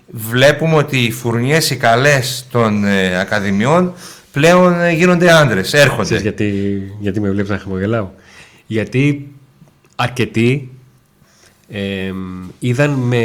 [0.06, 3.94] βλέπουμε ότι οι φουρνιές οι καλές των ε, ακαδημιών
[4.32, 6.02] πλέον ε, γίνονται άντρες, έρχονται.
[6.02, 8.08] Ξέρεις γιατί, γιατί με βλέπεις να χαμογελάω;
[8.66, 9.32] Γιατί
[9.96, 10.70] αρκετοί
[11.68, 12.12] ε,
[12.58, 13.24] είδαν με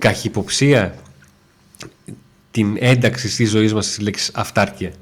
[0.00, 0.94] καχυποψία
[2.50, 4.92] την ένταξη στη ζωή μας στη λέξης αυτάρκεια.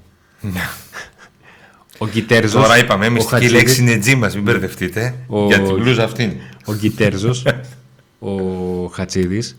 [1.99, 5.15] Ο Γκιτέρζος, Τώρα είπαμε, ο μυστική Χατζίδης, λέξη είναι τζίμας, μην μπερδευτείτε.
[5.27, 6.33] Ο- Για την μπλούζα αυτήν.
[6.65, 7.45] ο Γκιτέρζος,
[8.19, 8.31] ο
[8.87, 9.57] Χατσίδης,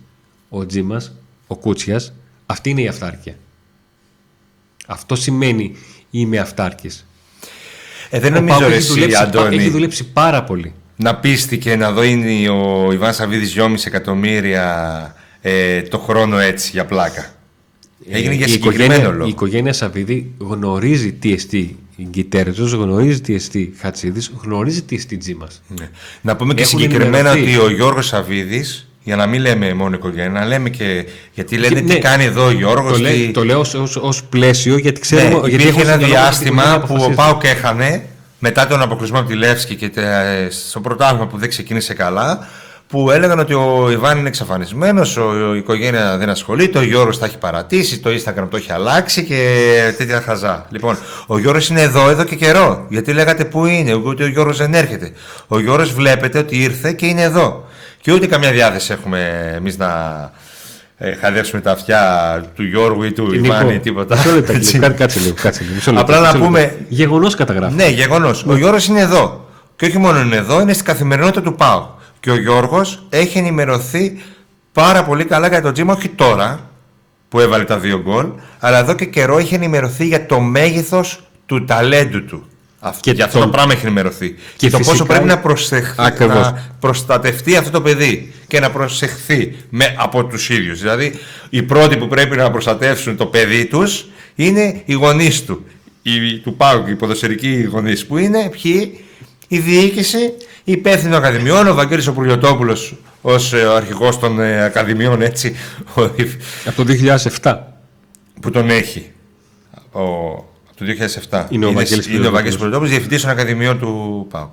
[0.49, 1.11] ο Τζίμας,
[1.47, 2.13] ο Κούτσιας,
[2.45, 3.35] αυτή είναι η αυτάρκεια.
[4.87, 5.75] Αυτό σημαίνει
[6.11, 7.05] είμαι αυτάρκης.
[8.09, 10.73] Ε, δεν Ο νομίζω Πάουκ ρε έχει εσύ, δουλέψει, Αντώνη, έχει δουλέψει πάρα πολύ.
[10.95, 17.33] να πίστηκε να δίνει ο Ιβάν Σαββίδης 2,5 εκατομμύρια ε, το χρόνο έτσι για πλάκα.
[18.11, 19.25] Έγινε για Ε, η συγκεκριμένο οικογένεια, λόγο.
[19.27, 21.77] Η οικογένεια Σαββίδη γνωρίζει τι εστί
[22.09, 25.61] Γκιτέρζος, γνωρίζει τι εστί Χατσίδης, γνωρίζει τι εστί Τζίμας.
[25.67, 25.89] Ναι.
[26.21, 27.57] Να πούμε και Έχουν συγκεκριμένα ενημερωθεί.
[27.57, 31.79] ότι ο Γιώργος Σαββίδης, για να μην λέμε μόνο οικογένεια, να λέμε και γιατί λένε
[31.81, 31.93] Ναι.
[31.93, 32.91] τι κάνει εδώ ο Γιώργος.
[32.91, 33.31] Το, λέει- τι...
[33.31, 35.29] το λέω ως, ως, ως πλαίσιο γιατί ξέρουμε...
[35.29, 37.15] Ναι, γιατί υπήρχε έχουμε ένα στο μυαλό μας την διάστημα οικογένεια που ο αποφασίζει.
[37.15, 38.05] Πάουκ έχανε
[38.39, 42.47] μετά τον αποκλεισμό από τη Λεύσκη και τε- στο πρωτάθλημα που δεν ξεκίνησε καλά
[42.89, 45.15] που έλεγαν ότι ο Ιβάν είναι εξαφανισμένος,
[45.53, 49.93] η οικογένεια δεν ασχολείται, ο Γιώργος τα έχει παρατήσει, το Instagram το έχει αλλάξει και
[49.97, 50.65] τέτοια χαζά.
[50.69, 50.97] Λοιπόν,
[51.27, 52.85] ο Γιώργος είναι εδώ εδώ και καιρό.
[52.89, 55.11] Γιατί λέγατε πού είναι, ότι ο Γιώργος δεν έρχεται.
[55.47, 57.67] Ο Γιώργος βλέπετε ότι ήρθε και είναι εδώ.
[58.01, 59.89] Και ούτε καμιά διάθεση έχουμε εμείς να
[60.97, 62.01] ε, χαδέψουμε τα αυτιά
[62.55, 64.15] του Γιώργου ή του Νίκο, Ιβάν ή τίποτα.
[64.15, 64.73] μισό λεπτάκι, Έτσι.
[64.77, 65.73] λίγο, κάτσε- Κάτσε λίγο, κάτσε λίγο.
[65.75, 66.45] μισό λεπτό, Απλά να μισό λεπτό.
[66.47, 67.75] πούμε- Γεγονός καταγράφει.
[67.75, 68.43] Ναι, γεγονός.
[68.47, 69.47] Ο Γιώργο είναι εδώ.
[69.75, 71.97] Και όχι μόνο είναι εδώ, είναι στην καθημερινότητα του ΠΑΟ.
[72.19, 74.17] Και ο Γιώργος έχει ενημερωθεί
[74.73, 76.69] πάρα πολύ καλά για το τζίμα, όχι τώρα
[77.29, 78.27] που έβαλε τα δύο γκολ,
[78.59, 82.43] αλλά εδώ και καιρό έχει ενημερωθεί για το μέγεθος του ταλέντου του.
[82.79, 84.35] Αυτό, Και για αυτό το- το πράγμα έχει ενημερωθεί.
[84.57, 85.93] Και, το φυσικά- πόσο πρέπει να, προσεχ...
[85.97, 86.35] Ακριβώς.
[86.35, 89.95] να προστατευτεί αυτό το παιδί και να προσεχθεί με...
[89.97, 90.79] από τους ίδιους.
[90.79, 91.13] Δηλαδή,
[91.49, 94.05] οι πρώτοι που πρέπει να προστατεύσουν το παιδί τους
[94.35, 95.65] είναι οι γονείς του.
[96.01, 98.99] Οι, του ΠΑΟΚ, οι ποδοσφαιρικοί γονείς που είναι ποιοι,
[99.47, 100.33] η διοίκηση,
[100.69, 105.21] η υπεύθυνη των Ακαδημιών, ο Βαγγέλης ο Πουργιωτόπουλος ως ε, ο αρχηγός των ε, Ακαδημιών,
[105.21, 105.55] έτσι,
[105.95, 106.01] ο-
[106.65, 106.83] Από το
[107.41, 107.57] 2007.
[108.41, 109.11] που τον έχει.
[109.91, 110.85] Ο, από το
[111.29, 111.45] 2007.
[111.49, 112.57] Είναι ο Βαγγέλης είναι ο Βαγγέλης Πουργιωτόπουλος.
[112.57, 114.49] Πουργιωτόπουλος, διευθυντής των Ακαδημιών του ΠΑΟΚ.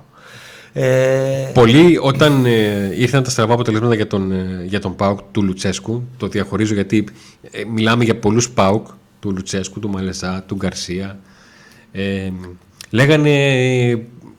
[0.73, 5.43] Ε, Πολλοί όταν ε, ήρθαν τα στραβά αποτελέσματα για τον, ε, για τον ΠΑΟΚ του
[5.43, 7.07] Λουτσέσκου, το διαχωρίζω γιατί
[7.51, 8.87] ε, μιλάμε για πολλούς ΠΑΟΚ,
[9.19, 11.19] του Λουτσέσκου, του Μαλεσά, του Γκαρσία,
[11.91, 12.29] ε,
[12.89, 13.29] λέγανε
[13.89, 13.97] ε,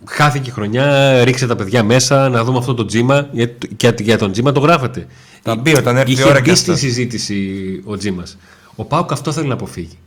[0.09, 3.29] χάθηκε η χρονιά, ρίξε τα παιδιά μέσα να δούμε αυτό το τζίμα.
[3.33, 5.07] Γιατί για, για τον τζίμα το γράφετε.
[5.42, 6.79] Θα μπει όταν έρθει η Είχε ώρα μπει και στη αυτός.
[6.79, 8.37] συζήτηση ο Τζίμας.
[8.77, 9.99] Ο Πάουκ αυτό θέλει να αποφύγει.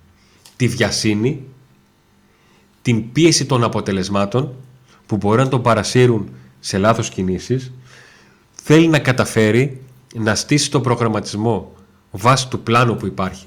[0.55, 1.43] Τη βιασύνη,
[2.81, 4.53] την πίεση των αποτελεσμάτων
[5.05, 7.71] που μπορεί να τον παρασύρουν σε λάθος κινήσεις.
[8.63, 9.81] Θέλει να καταφέρει
[10.15, 11.71] να στήσει τον προγραμματισμό
[12.11, 13.45] βάσει του πλάνου που υπάρχει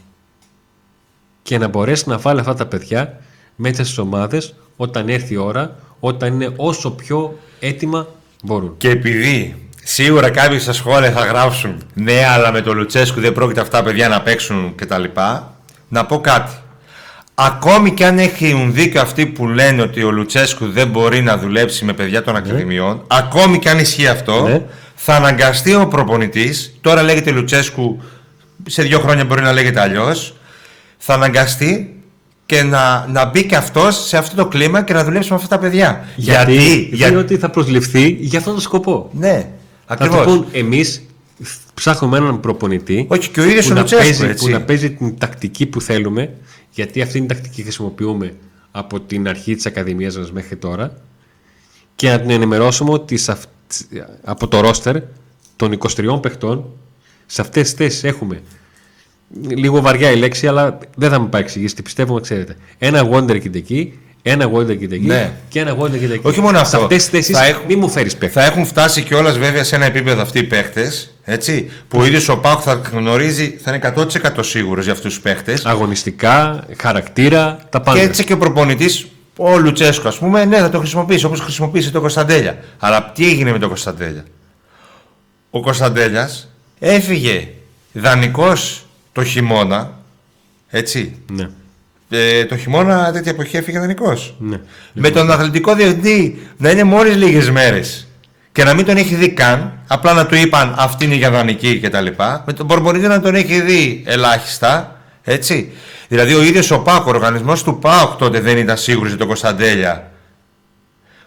[1.43, 3.21] και να μπορέσει να βάλει αυτά τα παιδιά
[3.57, 8.07] μέσα στις ομάδες όταν έρθει η ώρα, όταν είναι όσο πιο έτοιμα
[8.43, 8.75] μπορούν.
[8.79, 13.61] Και επειδή σίγουρα κάποιοι στα σχόλια θα γράψουν ναι, αλλά με το Λουτσέσκου δεν πρόκειται
[13.61, 15.05] αυτά τα παιδιά να παίξουν κτλ.
[15.89, 16.53] Να πω κάτι.
[17.35, 21.85] Ακόμη και αν έχουν δίκιο αυτοί που λένε ότι ο Λουτσέσκου δεν μπορεί να δουλέψει
[21.85, 24.63] με παιδιά των ακαδημιών, ακόμη και αν ισχύει αυτό, Ναι.
[24.95, 28.03] θα αναγκαστεί ο προπονητής, τώρα λέγεται Λουτσέσκου,
[28.67, 30.35] σε δύο χρόνια μπορεί να λέγεται αλλιώς,
[30.99, 31.95] θα αναγκαστεί
[32.47, 35.49] και να, να μπει και αυτός σε αυτό το κλίμα και να δουλέψει με αυτά
[35.49, 36.05] τα παιδιά.
[36.17, 39.11] Γιατί, για- διότι θα προσληφθεί για αυτόν τον σκοπό.
[39.13, 39.51] Ναι,
[39.87, 40.25] Θα του ακριβώς.
[40.25, 41.03] πούν εμείς
[41.75, 44.45] ψάχνουμε έναν προπονητή Όχι, και ο ίδιος που, ο να Λουτσέσκου, παίζει, έτσι.
[44.45, 46.31] που να παίζει την τακτική που θέλουμε
[46.71, 48.35] γιατί αυτή την τακτική χρησιμοποιούμε
[48.71, 50.93] από την αρχή της Ακαδημίας μας μέχρι τώρα
[51.97, 53.45] και να την ενημερώσουμε ότι σε αυ-
[54.25, 54.97] από το ρόστερ
[55.57, 56.65] των 23 παιχτών
[57.27, 58.43] σε αυτές τις θέσεις έχουμε
[59.43, 63.09] λίγο βαριά η λέξη αλλά δεν θα μου πάει εξηγήσει τι πιστεύω να ξέρετε ένα
[63.13, 65.33] Wonder Kid εκεί ένα Wonder Kid εκεί Ναι.
[65.49, 66.77] και ένα Wonder Kid εκεί Όχι μόνο αυτό.
[66.77, 69.65] σε αυτές τις θέσεις Θα έχουν- μην μου φέρεις παίχτη Θα έχουν φτάσει κιόλας βέβαια
[69.65, 70.93] σε ένα επίπεδο αυτοί οι παίχτε.
[71.27, 75.23] Έτσι, που ο ίδιος ο Πάουκ θα γνωρίζει, θα είναι 100% σίγουρος για αυτούς τους
[75.23, 75.59] παίχτε.
[75.65, 77.99] αγωνιστικά, χαρακτήρα, τα πάντα.
[77.99, 81.91] Και έτσι και ο προπονητής, ο Λουτσέσκο, ας πούμε, ναι, θα το χρησιμοποιήσει όπως χρησιμοποίησε
[81.91, 82.59] τον Κωνσταντέλια.
[82.79, 84.25] Αλλά τι έγινε με τον Κωνσταντέλια;
[85.51, 87.49] Ο Κωνσταντέλιας έφυγε
[87.93, 88.84] δανεικός
[89.15, 89.99] το χειμώνα.
[90.71, 91.17] Έτσι.
[91.33, 91.49] Ναι.
[92.09, 94.35] Ε, το χειμώνα τέτοια εποχή έφυγε δανεικός.
[94.39, 94.61] ναι.
[94.93, 98.09] Με τον αθλητικό διευθυντή να είναι μόλις λίγες μέρες
[98.53, 101.81] και να μην τον έχει δει καν, απλά να του είπαν αυτή είναι για δανεική
[101.81, 102.07] κτλ.
[102.47, 105.73] Με τον προπονητή να τον έχει δει ελάχιστα, έτσι.
[106.09, 109.27] Δηλαδή ο ίδιος ο ΠΑΟΚ, ο οργανισμός του ΠΑΟΚ τότε δεν ήταν σίγουρος για τον
[109.27, 110.11] Κωνσταντέλια.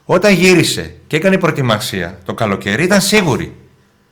[0.05, 3.55] Όταν γύρισε και έκανε προετοιμασία το καλοκαίρι, ήταν σίγουροι.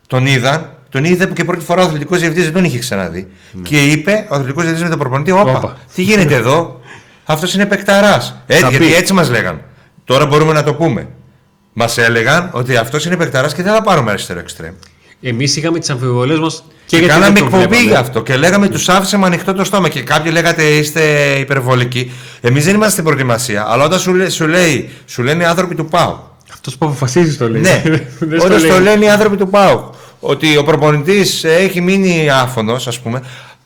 [0.07, 3.27] Τον είδαν, τον είδε που και πρώτη φορά ο αθλητικός διευθυντής δεν τον είχε ξαναδεί.
[3.63, 5.77] Και είπε ο αθλητικός διευθυντής με τον προπονητή: Όπα, Όπα.
[5.95, 6.79] τι γίνεται εδώ,
[7.25, 8.35] αυτός είναι παικταράς.
[8.47, 8.93] Έτσι, Θα γιατί πει.
[8.95, 9.61] έτσι μας λέγαν.
[10.05, 11.07] Τώρα μπορούμε να το πούμε.
[11.73, 14.73] Μας έλεγαν ότι αυτός είναι παικταράς και δεν θα πάρουμε αριστερό εξτρέμ.
[15.21, 17.89] Εμείς είχαμε τις αμφιβολίες μας και, Και, γιατί κάναμε δεν το εκπομπή βλέπαμε.
[17.89, 19.89] γι' αυτό και λέγαμε τους άφησε με ανοιχτό το στόμα.
[19.89, 21.01] Και κάποιοι λέγατε είστε
[21.39, 22.11] υπερβολικοί.
[22.41, 23.65] Εμείς δεν είμαστε στην προετοιμασία.
[23.67, 26.17] Αλλά όταν σου, λέ- σου, λέει, σου λένε οι άνθρωποι του ΠΑΟ.
[26.67, 27.61] Αυτό που αποφασίζεις το λέει.
[27.61, 27.81] Ναι,
[28.19, 28.69] Δεν στο όταν λέει.
[28.69, 29.89] το λένε οι άνθρωποι του ΠΑΟ.
[30.19, 33.21] Ότι ο προπονητής έχει μείνει άφωνος, ας πούμε.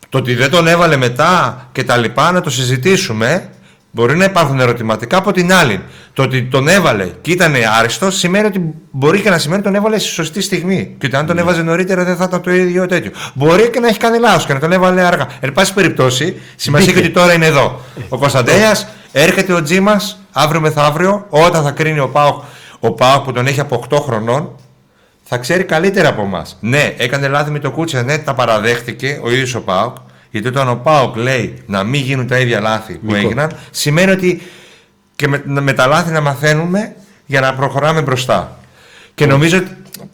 [0.10, 3.50] Το ότι δεν τον έβαλε μετά και τα λοιπά να το συζητήσουμε.
[3.92, 5.82] Μπορεί να υπάρχουν ερωτηματικά από την άλλη.
[6.14, 9.78] Το ότι τον έβαλε και ήταν άριστο σημαίνει ότι μπορεί και να σημαίνει ότι τον
[9.80, 10.96] έβαλε στη σωστή στιγμή.
[10.98, 11.42] Και ότι αν τον Ναι.
[11.42, 13.12] έβαζε νωρίτερα δεν θα ήταν το ίδιο τέτοιο.
[13.34, 15.28] Μπορεί και να έχει κάνει λάθος και να τον έβαλε αργά.
[15.40, 17.08] Εν πάση περιπτώσει, σημασία έχει Μπήκε.
[17.12, 17.80] ότι τώρα είναι εδώ.
[18.10, 18.78] Ο Κωνσταντέλιας
[19.12, 22.44] έρχεται ο Τζίμας αύριο μεθαύριο, όταν θα κρίνει ο Πάοκ,
[22.80, 24.56] ο Πάοκ που τον έχει από 8 χρονών,
[25.24, 26.58] θα ξέρει καλύτερα από εμάς.
[26.60, 29.96] Ναι, έκανε λάθη με το Κούτσια, ναι, τα παραδέχτηκε ο ίδιος ο Πάοκ.
[30.32, 33.18] Γιατί όταν ο Πάοκ λέει να μην γίνουν τα ίδια λάθη που Νικό.
[33.18, 34.42] έγιναν, σημαίνει ότι
[35.15, 38.58] και με, με τα λάθη να μαθαίνουμε για να προχωράμε μπροστά.
[39.15, 39.70] Και νομίζω ότι.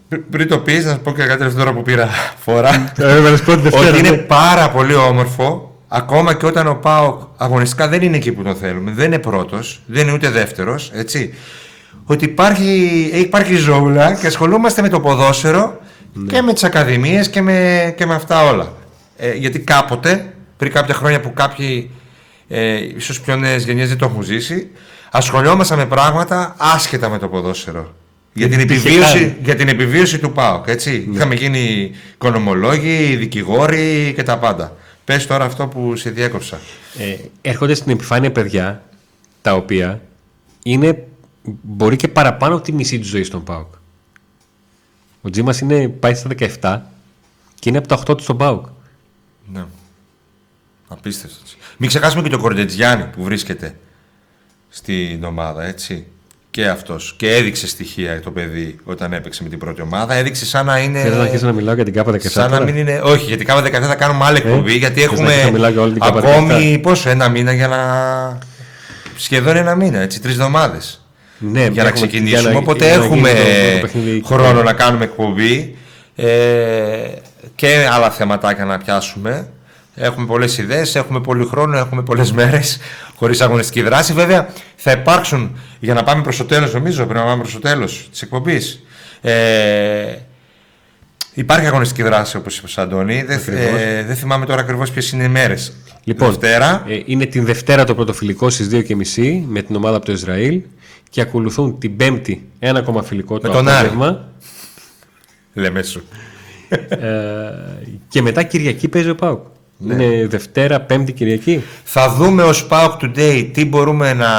[0.10, 2.94] πρι- Πριν το πεις, να σου πω και κάτι τελευταίο τώρα που πήρα φορά.
[2.98, 4.18] Ε, έβαλες πρώτη Δευτέρα, ότι είναι ναι.
[4.18, 8.92] πάρα πολύ όμορφο, ακόμα και όταν ο Πάοκ αγωνιστικά δεν είναι εκεί που τον θέλουμε,
[8.92, 11.34] δεν είναι πρώτος, δεν είναι ούτε δεύτερος, έτσι.
[12.06, 15.80] Ότι υπάρχει, υπάρχει ζώουλα και ασχολούμαστε με το ποδόσφαιρο
[16.14, 16.32] Ναι.
[16.34, 18.74] και με τις ακαδημίες και με, και με αυτά όλα.
[19.18, 21.90] Ε, γιατί κάποτε, πριν κάποια χρόνια που κάποιοι
[22.48, 24.70] ε, ίσως πιο νέες γενιές δεν το έχουν ζήσει,
[25.12, 27.94] ασχολιόμασταν με πράγματα άσχετα με το ποδόσφαιρο.
[28.34, 29.36] Για την, Δεν υπήρχε επιβίωση, καν.
[29.44, 31.10] για την επιβίωση του ΠΑΟΚ, έτσι.
[31.14, 34.76] Είχαμε γίνει οικονομολόγοι, δικηγόροι και τα πάντα.
[35.06, 36.60] Πες τώρα αυτό που σε διέκοψα.
[36.98, 38.84] Ε, έρχονται στην επιφάνεια παιδιά
[39.42, 40.02] τα οποία
[40.64, 41.04] είναι,
[41.62, 43.74] μπορεί και παραπάνω από τη μισή της ζωής στον ΠΑΟΚ.
[45.22, 45.64] Ο Τζίμας
[46.00, 46.30] πάει στα
[46.62, 46.82] 17
[47.60, 48.66] και είναι από τα 8 του στον ΠΑΟΚ.
[49.54, 49.66] Ναι.
[50.88, 51.38] Απίστευτο.
[51.78, 53.78] Μην ξεχάσουμε και τον Κορντετζιάννη που βρίσκεται
[54.70, 56.08] στην ομάδα, έτσι.
[56.52, 57.14] Και αυτός.
[57.18, 60.14] Και έδειξε στοιχεία το παιδί όταν έπαιξε με την πρώτη ομάδα.
[60.14, 61.02] Έδειξε σαν να είναι.
[61.02, 62.20] Θέλω να αρχίσω να μιλάω για την ΚΑΠΑ 17.
[62.20, 62.72] Σαν να τώρα.
[62.72, 63.02] μην είναι.
[63.04, 64.78] Όχι, γιατί κάμα 17 θα κάνουμε άλλη εκπομπή.
[64.78, 67.54] γιατί θες να έχουμε αρχίσω να μιλάω για όλη την ΚΑΠΑ ακόμη πόσο, ένα μήνα
[67.54, 68.40] για να.
[69.18, 71.05] Σχεδόν ένα μήνα, έτσι, τρεις εβδομάδες.
[71.40, 72.40] Ναι, για να έχουμε- ξεκινήσουμε.
[72.42, 74.22] για να- Οπότε για να γίνει έχουμε το- το παιχνίδι.
[74.26, 75.76] χρόνο να κάνουμε εκπομπή
[76.16, 76.28] ε,
[77.56, 79.50] και άλλα θεματάκια να πιάσουμε.
[79.96, 82.78] Έχουμε πολλές ιδέες, έχουμε πολύ χρόνο, έχουμε πολλές μέρες
[83.16, 84.14] χωρίς αγωνιστική δράση.
[84.14, 87.60] Βέβαια, θα υπάρξουν για να πάμε προς το τέλος, νομίζω, πρέπει να πάμε προς το
[87.60, 88.84] τέλος της εκπομπής.
[89.22, 90.16] Ε,
[91.34, 93.24] υπάρχει αγωνιστική δράση, όπως είπε ο Αντώνη.
[93.24, 95.74] Δεν, ε, δεν θυμάμαι τώρα ακριβώς ποιες είναι οι μέρες.
[96.04, 96.84] Λοιπόν, Δευτέρα.
[96.88, 100.62] Ε, είναι την Δευτέρα το πρωτοφιλικό στις 2.30 με την ομάδα από το Ισραήλ
[101.16, 103.78] και ακολουθούν την Πέμπτη ένα ακόμα φιλικό το τον Άρη.
[103.88, 104.28] απόγευμα
[105.54, 106.04] Λέμε σου.
[106.90, 107.10] ε,
[108.08, 109.46] και μετά Κυριακή παίζει ο Πάουκ.
[109.78, 110.04] Ναι.
[110.04, 111.64] Είναι Δευτέρα, Πέμπτη, Κυριακή.
[111.84, 114.30] Θα δούμε ως PAOK Today τι μπορούμε να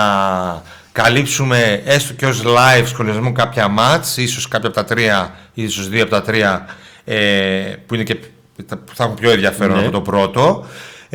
[0.93, 6.03] καλύψουμε έστω και ως live σχολιασμό κάποια μάτς, ίσως κάποια από τα τρία, ίσως δύο
[6.03, 6.67] από τα τρία
[7.05, 7.17] ε,
[7.87, 8.15] που, είναι και,
[8.67, 9.83] που θα έχουν πιο ενδιαφέρον Ναι.
[9.83, 10.67] από το πρώτο.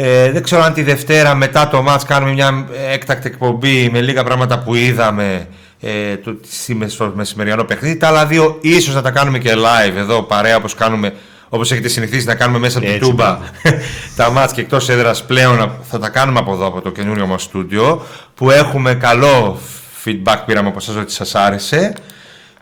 [0.03, 4.23] Ε, δεν ξέρω αν τη Δευτέρα μετά το μάτς κάνουμε μια έκτακτη εκπομπή με λίγα
[4.23, 5.47] πράγματα που είδαμε
[5.79, 7.97] ε, το, στη- στο μεσημεριανό παιχνίδι.
[7.97, 11.13] Τα άλλα δύο ίσως να τα κάνουμε και live εδώ παρέα όπως κάνουμε
[11.49, 13.43] όπως έχετε συνηθίσει να κάνουμε μέσα από την Έτσι, Τούμπα μπράβο.
[14.15, 17.41] τα μάτς και εκτός έδρας πλέον θα τα κάνουμε από εδώ από το καινούριο μας
[17.43, 19.59] στούντιο που έχουμε καλό
[20.05, 21.93] feedback πήραμε από εσάς ότι σας άρεσε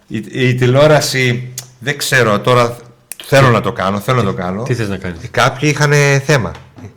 [0.08, 2.76] η, η τηλεόραση δεν ξέρω τώρα
[3.24, 5.92] θέλω να το κάνω θέλω να το κάνω Τι θες να κάνεις, κάποιοι είχαν
[6.26, 6.52] θέμα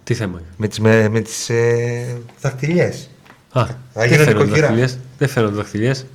[0.05, 0.41] τι θέμα.
[0.57, 3.09] με τις, με, με τις ε, δαχτυλιές
[3.53, 4.61] Α, Θα δεν γίνω φαίνονται νοικοκυρά.
[4.67, 4.99] δαχτυλιές.
[5.19, 6.07] Δεν φαίνονται δαχτυλιές.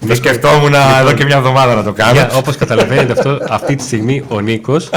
[0.08, 3.82] το σκεφτόμουν εδώ και μια εβδομάδα να το κάνω Για, όπως καταλαβαίνετε αυτό, αυτή τη
[3.82, 4.90] στιγμή ο Νίκος,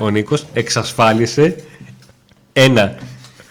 [0.00, 1.56] ο Νίκος εξασφάλισε
[2.52, 2.94] ένα.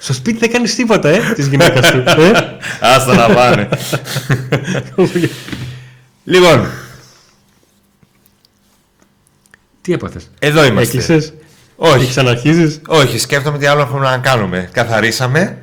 [0.04, 1.98] Στο σπίτι δεν κάνεις τίποτα, ε, της γυναίκας του.
[1.98, 2.32] Ε;
[2.80, 3.70] άστα να πάνε
[6.24, 6.68] λοιπόν
[9.82, 11.34] Τι έπαθες; εδώ είμαστε Έκλεισες;
[11.76, 14.70] όχι Και ξαναρχίζεις; Όχι, σκέφτομαι τι άλλο έχουμε να κάνουμε.
[14.72, 15.58] Καθαρίσαμε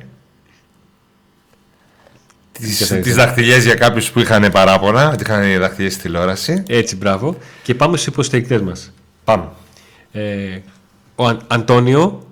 [2.51, 6.63] τις, καθαρίσαμε; τις δαχτυλιές για κάποιους που είχαν παράπονα, ότι είχαν οι δαχτυλιές στη τηλεόραση.
[6.67, 7.37] Έτσι, μπράβο.
[7.63, 8.91] Και πάμε στους υποστηρικτές μας.
[9.23, 9.49] Πάμε.
[10.11, 10.59] Ε,
[11.15, 12.27] ο Αν- Αντώνιο,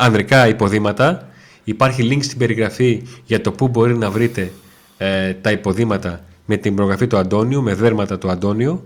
[0.00, 1.28] ανδρικά υποδήματα.
[1.64, 4.52] Υπάρχει link στην περιγραφή για το πού μπορεί να βρείτε
[4.98, 8.84] ε, τα υποδήματα με την προγραφή του Αντώνιου, με δέρματα του Αντώνιο,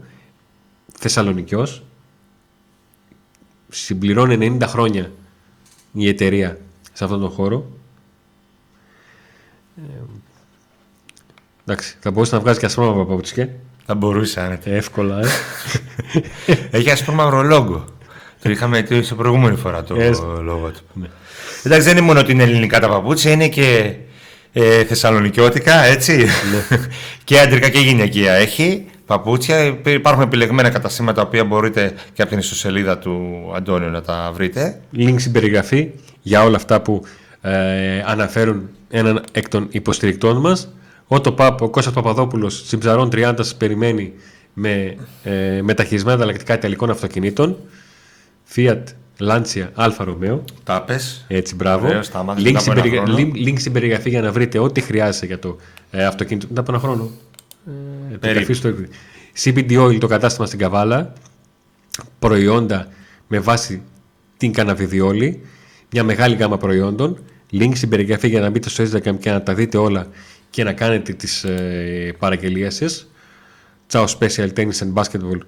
[0.98, 1.82] Θεσσαλονικιός.
[3.68, 5.10] Συμπληρώνει 90 χρόνια
[5.92, 6.58] η εταιρεία
[6.92, 7.66] σε αυτόν τον χώρο.
[9.76, 10.02] Ε,
[11.64, 13.48] εντάξει, θα μπορούσε να βγάζει και ασπρόμαυρα παπούτσια.
[13.86, 14.70] Θα μπορούσε άνετα.
[14.70, 15.26] Εύκολα, ε.
[16.78, 17.93] Έχει ας πούμε μαύρο λόγο.
[18.44, 20.42] Το είχαμε δει σε προηγούμενη φορά το Yes.
[20.42, 21.08] λόγο του.
[21.62, 23.94] Εντάξει, δεν είναι μόνο ότι είναι ελληνικά τα παπούτσια, είναι και
[24.52, 26.26] ε, θεσσαλονικιώτικα, έτσι.
[27.24, 29.64] και αντρικά και γυναικεία έχει παπούτσια.
[29.64, 33.20] Υπ- Υπάρχουν επιλεγμένα καταστήματα τα οποία μπορείτε και από την ιστοσελίδα του
[33.56, 34.80] Αντώνιο να τα βρείτε.
[34.96, 35.90] link στην περιγραφή
[36.22, 37.02] για όλα αυτά που
[37.40, 37.52] ε,
[38.06, 40.68] αναφέρουν έναν εκ των υποστηρικτών μας.
[41.06, 44.12] Ο, το Παπ, ο Κώστας Παπαδόπουλος Συμψαρών 30 σας περιμένει
[44.54, 47.56] με ε, μεταχειρισμένα ανταλλακτικά ιταλικών αυτοκινήτων.
[48.54, 48.82] Fiat
[49.20, 50.38] Lancia Alfa Romeo.
[50.64, 51.24] Τα πες.
[51.28, 51.86] Έτσι, μπράβο.
[51.86, 53.30] Ωραίος, τα μάθες Link μετά στην, από ένα περιγρα- χρόνο.
[53.34, 55.56] link- link στην περιγραφή για να βρείτε ό,τι χρειάζεται για το
[55.90, 56.46] ε, αυτοκίνητο.
[56.48, 57.10] Μετά από ένα χρόνο.
[57.66, 58.40] Ε, το Περίπου.
[58.40, 58.74] καφί στο...
[59.42, 61.12] CBD Oil, το κατάστημα στην Καβάλα.
[62.18, 62.88] Προϊόντα
[63.28, 63.82] με βάση
[64.36, 65.40] την καναβιδιόλη.
[65.90, 67.18] Μια μεγάλη γάμα προϊόντων.
[67.52, 70.06] Link στην περιγραφή για να μπείτε στο Instagram και να τα δείτε όλα
[70.50, 73.08] και να κάνετε τις ε, παραγγελίες σας.
[73.92, 75.38] Ciao Special Tennis and Basketball.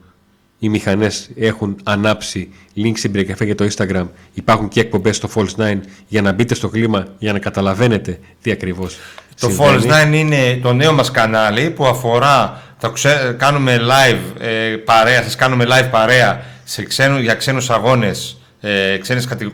[0.59, 4.07] Οι μηχανές έχουν ανάψει link στην περιγραφή για το Instagram.
[4.35, 5.75] Υπάρχουν και εκπομπές στο Falls 9
[6.09, 8.97] για να μπείτε στο κλίμα για να καταλαβαίνετε τι ακριβώς
[9.41, 9.85] Το συμβαίνει.
[9.89, 15.23] Falls 9 είναι το νέο μας κανάλι που αφορά, θα ξέ- κάνουμε live ε, παρέα,
[15.23, 19.53] σας κάνουμε live παρέα σε ξένου, για ξένους αγώνες, ε, ξένες κατη-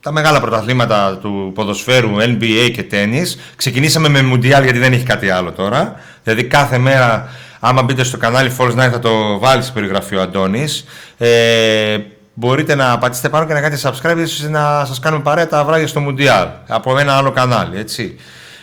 [0.00, 3.38] τα μεγάλα πρωταθλήματα του ποδοσφαίρου, NBA και τέννις.
[3.56, 5.94] Ξεκινήσαμε με Μουντιάλ γιατί δεν έχει κάτι άλλο τώρα.
[6.24, 7.28] Δηλαδή κάθε μέρα,
[7.64, 10.84] άμα μπείτε στο κανάλι Falls 9 θα το βάλεις στην περιγραφή ο Αντώνης.
[11.18, 11.98] Ε,
[12.34, 15.86] μπορείτε να πατήσετε πάνω και να κάνετε subscribe ώστε να σας κάνουμε παρέα τα βράδια
[15.86, 18.16] στο Μουντιάλ από ένα άλλο κανάλι, έτσι.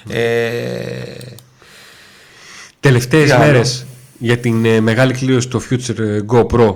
[0.10, 0.20] Ε,
[2.80, 3.86] Τελευταίες Τι άλλο; μέρες
[4.18, 6.76] για την ε, μεγάλη κλήρωση του Future ε, GoPro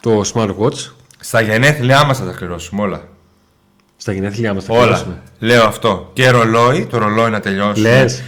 [0.00, 0.90] το smartwatch.
[1.20, 3.08] στα γενέθλιά μας θα τα κληρώσουμε όλα.
[3.96, 4.82] Στα γενέθλιά μας θα όλα.
[4.82, 5.22] κληρώσουμε.
[5.38, 6.10] Λέω αυτό.
[6.12, 7.88] Και ρολόι, το ρολόι να τελειώσουμε.
[7.88, 8.22] Λες.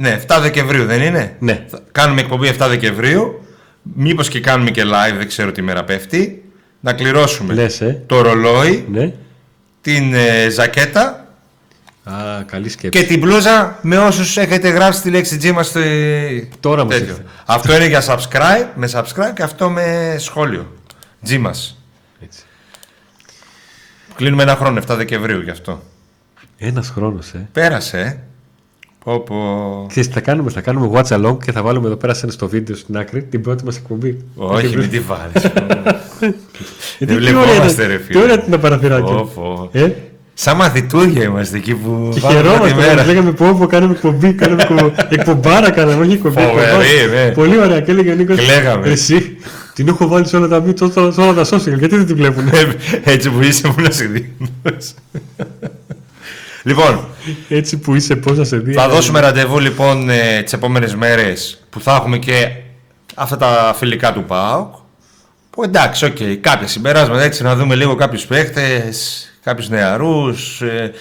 [0.00, 1.64] Ναι, 7 Δεκεμβρίου δεν είναι; Ναι.
[1.68, 3.42] Θα κάνουμε εκπομπή 7 Δεκεμβρίου.
[3.82, 6.42] Μήπως και κάνουμε και live, δεν ξέρω τι μέρα πέφτει.
[6.80, 8.02] Να κληρώσουμε Λες, ε.
[8.06, 9.12] το ρολόι, Ναι.
[9.80, 11.26] την ε, ζακέτα
[12.04, 13.00] Α, καλή σκέψη.
[13.00, 15.80] και την μπλούζα με όσους έχετε γράψει τη λέξη G μας στο...
[16.60, 17.08] Τώρα μας τέτοιο.
[17.10, 17.24] ήρθε.
[17.46, 20.72] Αυτό είναι για subscribe, με subscribe και αυτό με σχόλιο.
[21.28, 21.82] G μας.
[22.24, 22.40] Έτσι.
[24.14, 25.82] Κλείνουμε ένα χρόνο, 7 Δεκεμβρίου γι' αυτό.
[26.58, 27.48] Ένας χρόνος, ε.
[27.52, 28.18] Πέρασε,
[29.08, 29.12] ε.
[29.12, 29.36] Πω, πω.
[29.88, 32.48] Ξέρεις τι θα κάνουμε, θα κάνουμε watch along και θα βάλουμε εδώ πέρα σαν στο
[32.48, 34.18] βίντεο στην άκρη την πρώτη μας εκπομπή.
[34.34, 35.50] Όχι, μην τη βάλεις.
[36.98, 38.22] Γιατί Δεν τι ωραία βλεπόμαστε, είναι- ρε, Τι φίλε.
[38.22, 39.14] ωραία είναι τα παραθυράκια.
[39.14, 39.68] Πω, πω.
[39.72, 39.90] Ε,
[40.34, 42.74] Σαν μαθητούρια είμαστε εκεί που και βάλουμε τη χαιρόμαστε.
[42.74, 42.94] μέρα.
[42.94, 44.32] μας Λέγαμε πω, πω, κάνουμε εκπομπή.
[44.32, 44.92] Κάνουμε εκπομπή.
[45.16, 46.34] Εκπομπάρα κάναμε, όχι εκπομπή.
[46.40, 47.24] Φοβερή, εκπομπάρα.
[47.24, 47.30] ναι.
[47.32, 47.80] Πολύ ωραία.
[47.80, 48.36] Και έλεγε ο Νίκος.
[48.36, 48.88] Κλαίγαμε.
[48.88, 49.36] Εσύ
[49.74, 51.78] την έχω βάλει σε όλα τα, μη- σε όλα- σε όλα τα social.
[51.78, 52.44] Γιατί δεν την βλέπουν.
[53.04, 54.48] Έτσι που είσαι μου να σε δίνω.
[56.62, 57.04] Λοιπόν,
[57.48, 58.72] Έτσι που είσαι, πώς να σε δει.
[58.72, 62.48] θα δώσουμε ραντεβού λοιπόν ε, τις επόμενες μέρες που θα έχουμε και
[63.14, 64.74] αυτά τα φιλικά του ΠΑΟΚ.
[65.50, 70.92] Που εντάξει, οκ, κάποια συμπεράσματα έτσι να δούμε λίγο κάποιους παίχτες, κάποιους νεαρούς, ε,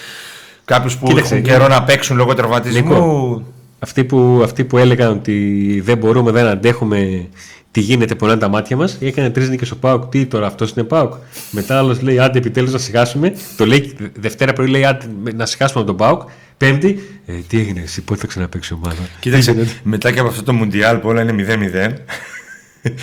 [0.66, 1.58] κάποιους που Κοίταξε, έχουν Νίκο.
[1.58, 3.46] καιρό να παίξουν λόγω τραυματισμού.
[3.80, 7.28] Αυτοί που, αυτοί που έλεγαν ότι δεν μπορούμε, δεν αντέχουμε
[7.72, 8.98] τι γίνεται, πονάνε τα μάτια μας.
[9.00, 10.06] Έκανε τρεις νίκες ο Πάουκ.
[10.06, 11.14] Τι τώρα, αυτός είναι Πάουκ.
[11.52, 13.34] Μετά άλλος λέει: Άντε, επιτέλους να σιγάσουμε.
[13.58, 15.06] Το λέει Δευτέρα πρωί λέει: Άντε,
[15.36, 16.30] να σιγάσουμε από τον Πάουκ.
[16.58, 19.02] Πέμπτη, ε, τι έγινε, εσύ πότε θα ξαναπέξει η ομάδα.
[19.20, 19.68] Κοίταξε, Έγινε.
[19.84, 21.94] μετά και από αυτό το Μουντιάλ που όλα είναι 0-0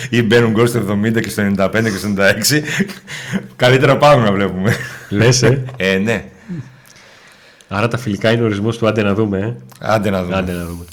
[0.09, 2.61] ή μπαίνουν γκολ στο 70 και στο 95 και στο 96,
[3.55, 4.75] καλύτερα πάμε να βλέπουμε.
[5.09, 5.63] Λες, ε.
[5.77, 6.25] Ε, ναι.
[7.67, 9.55] Άρα τα φιλικά είναι ορισμός του άντε να δούμε, ε.
[9.79, 10.35] Άντε να δούμε.
[10.35, 10.85] Άντε να δούμε.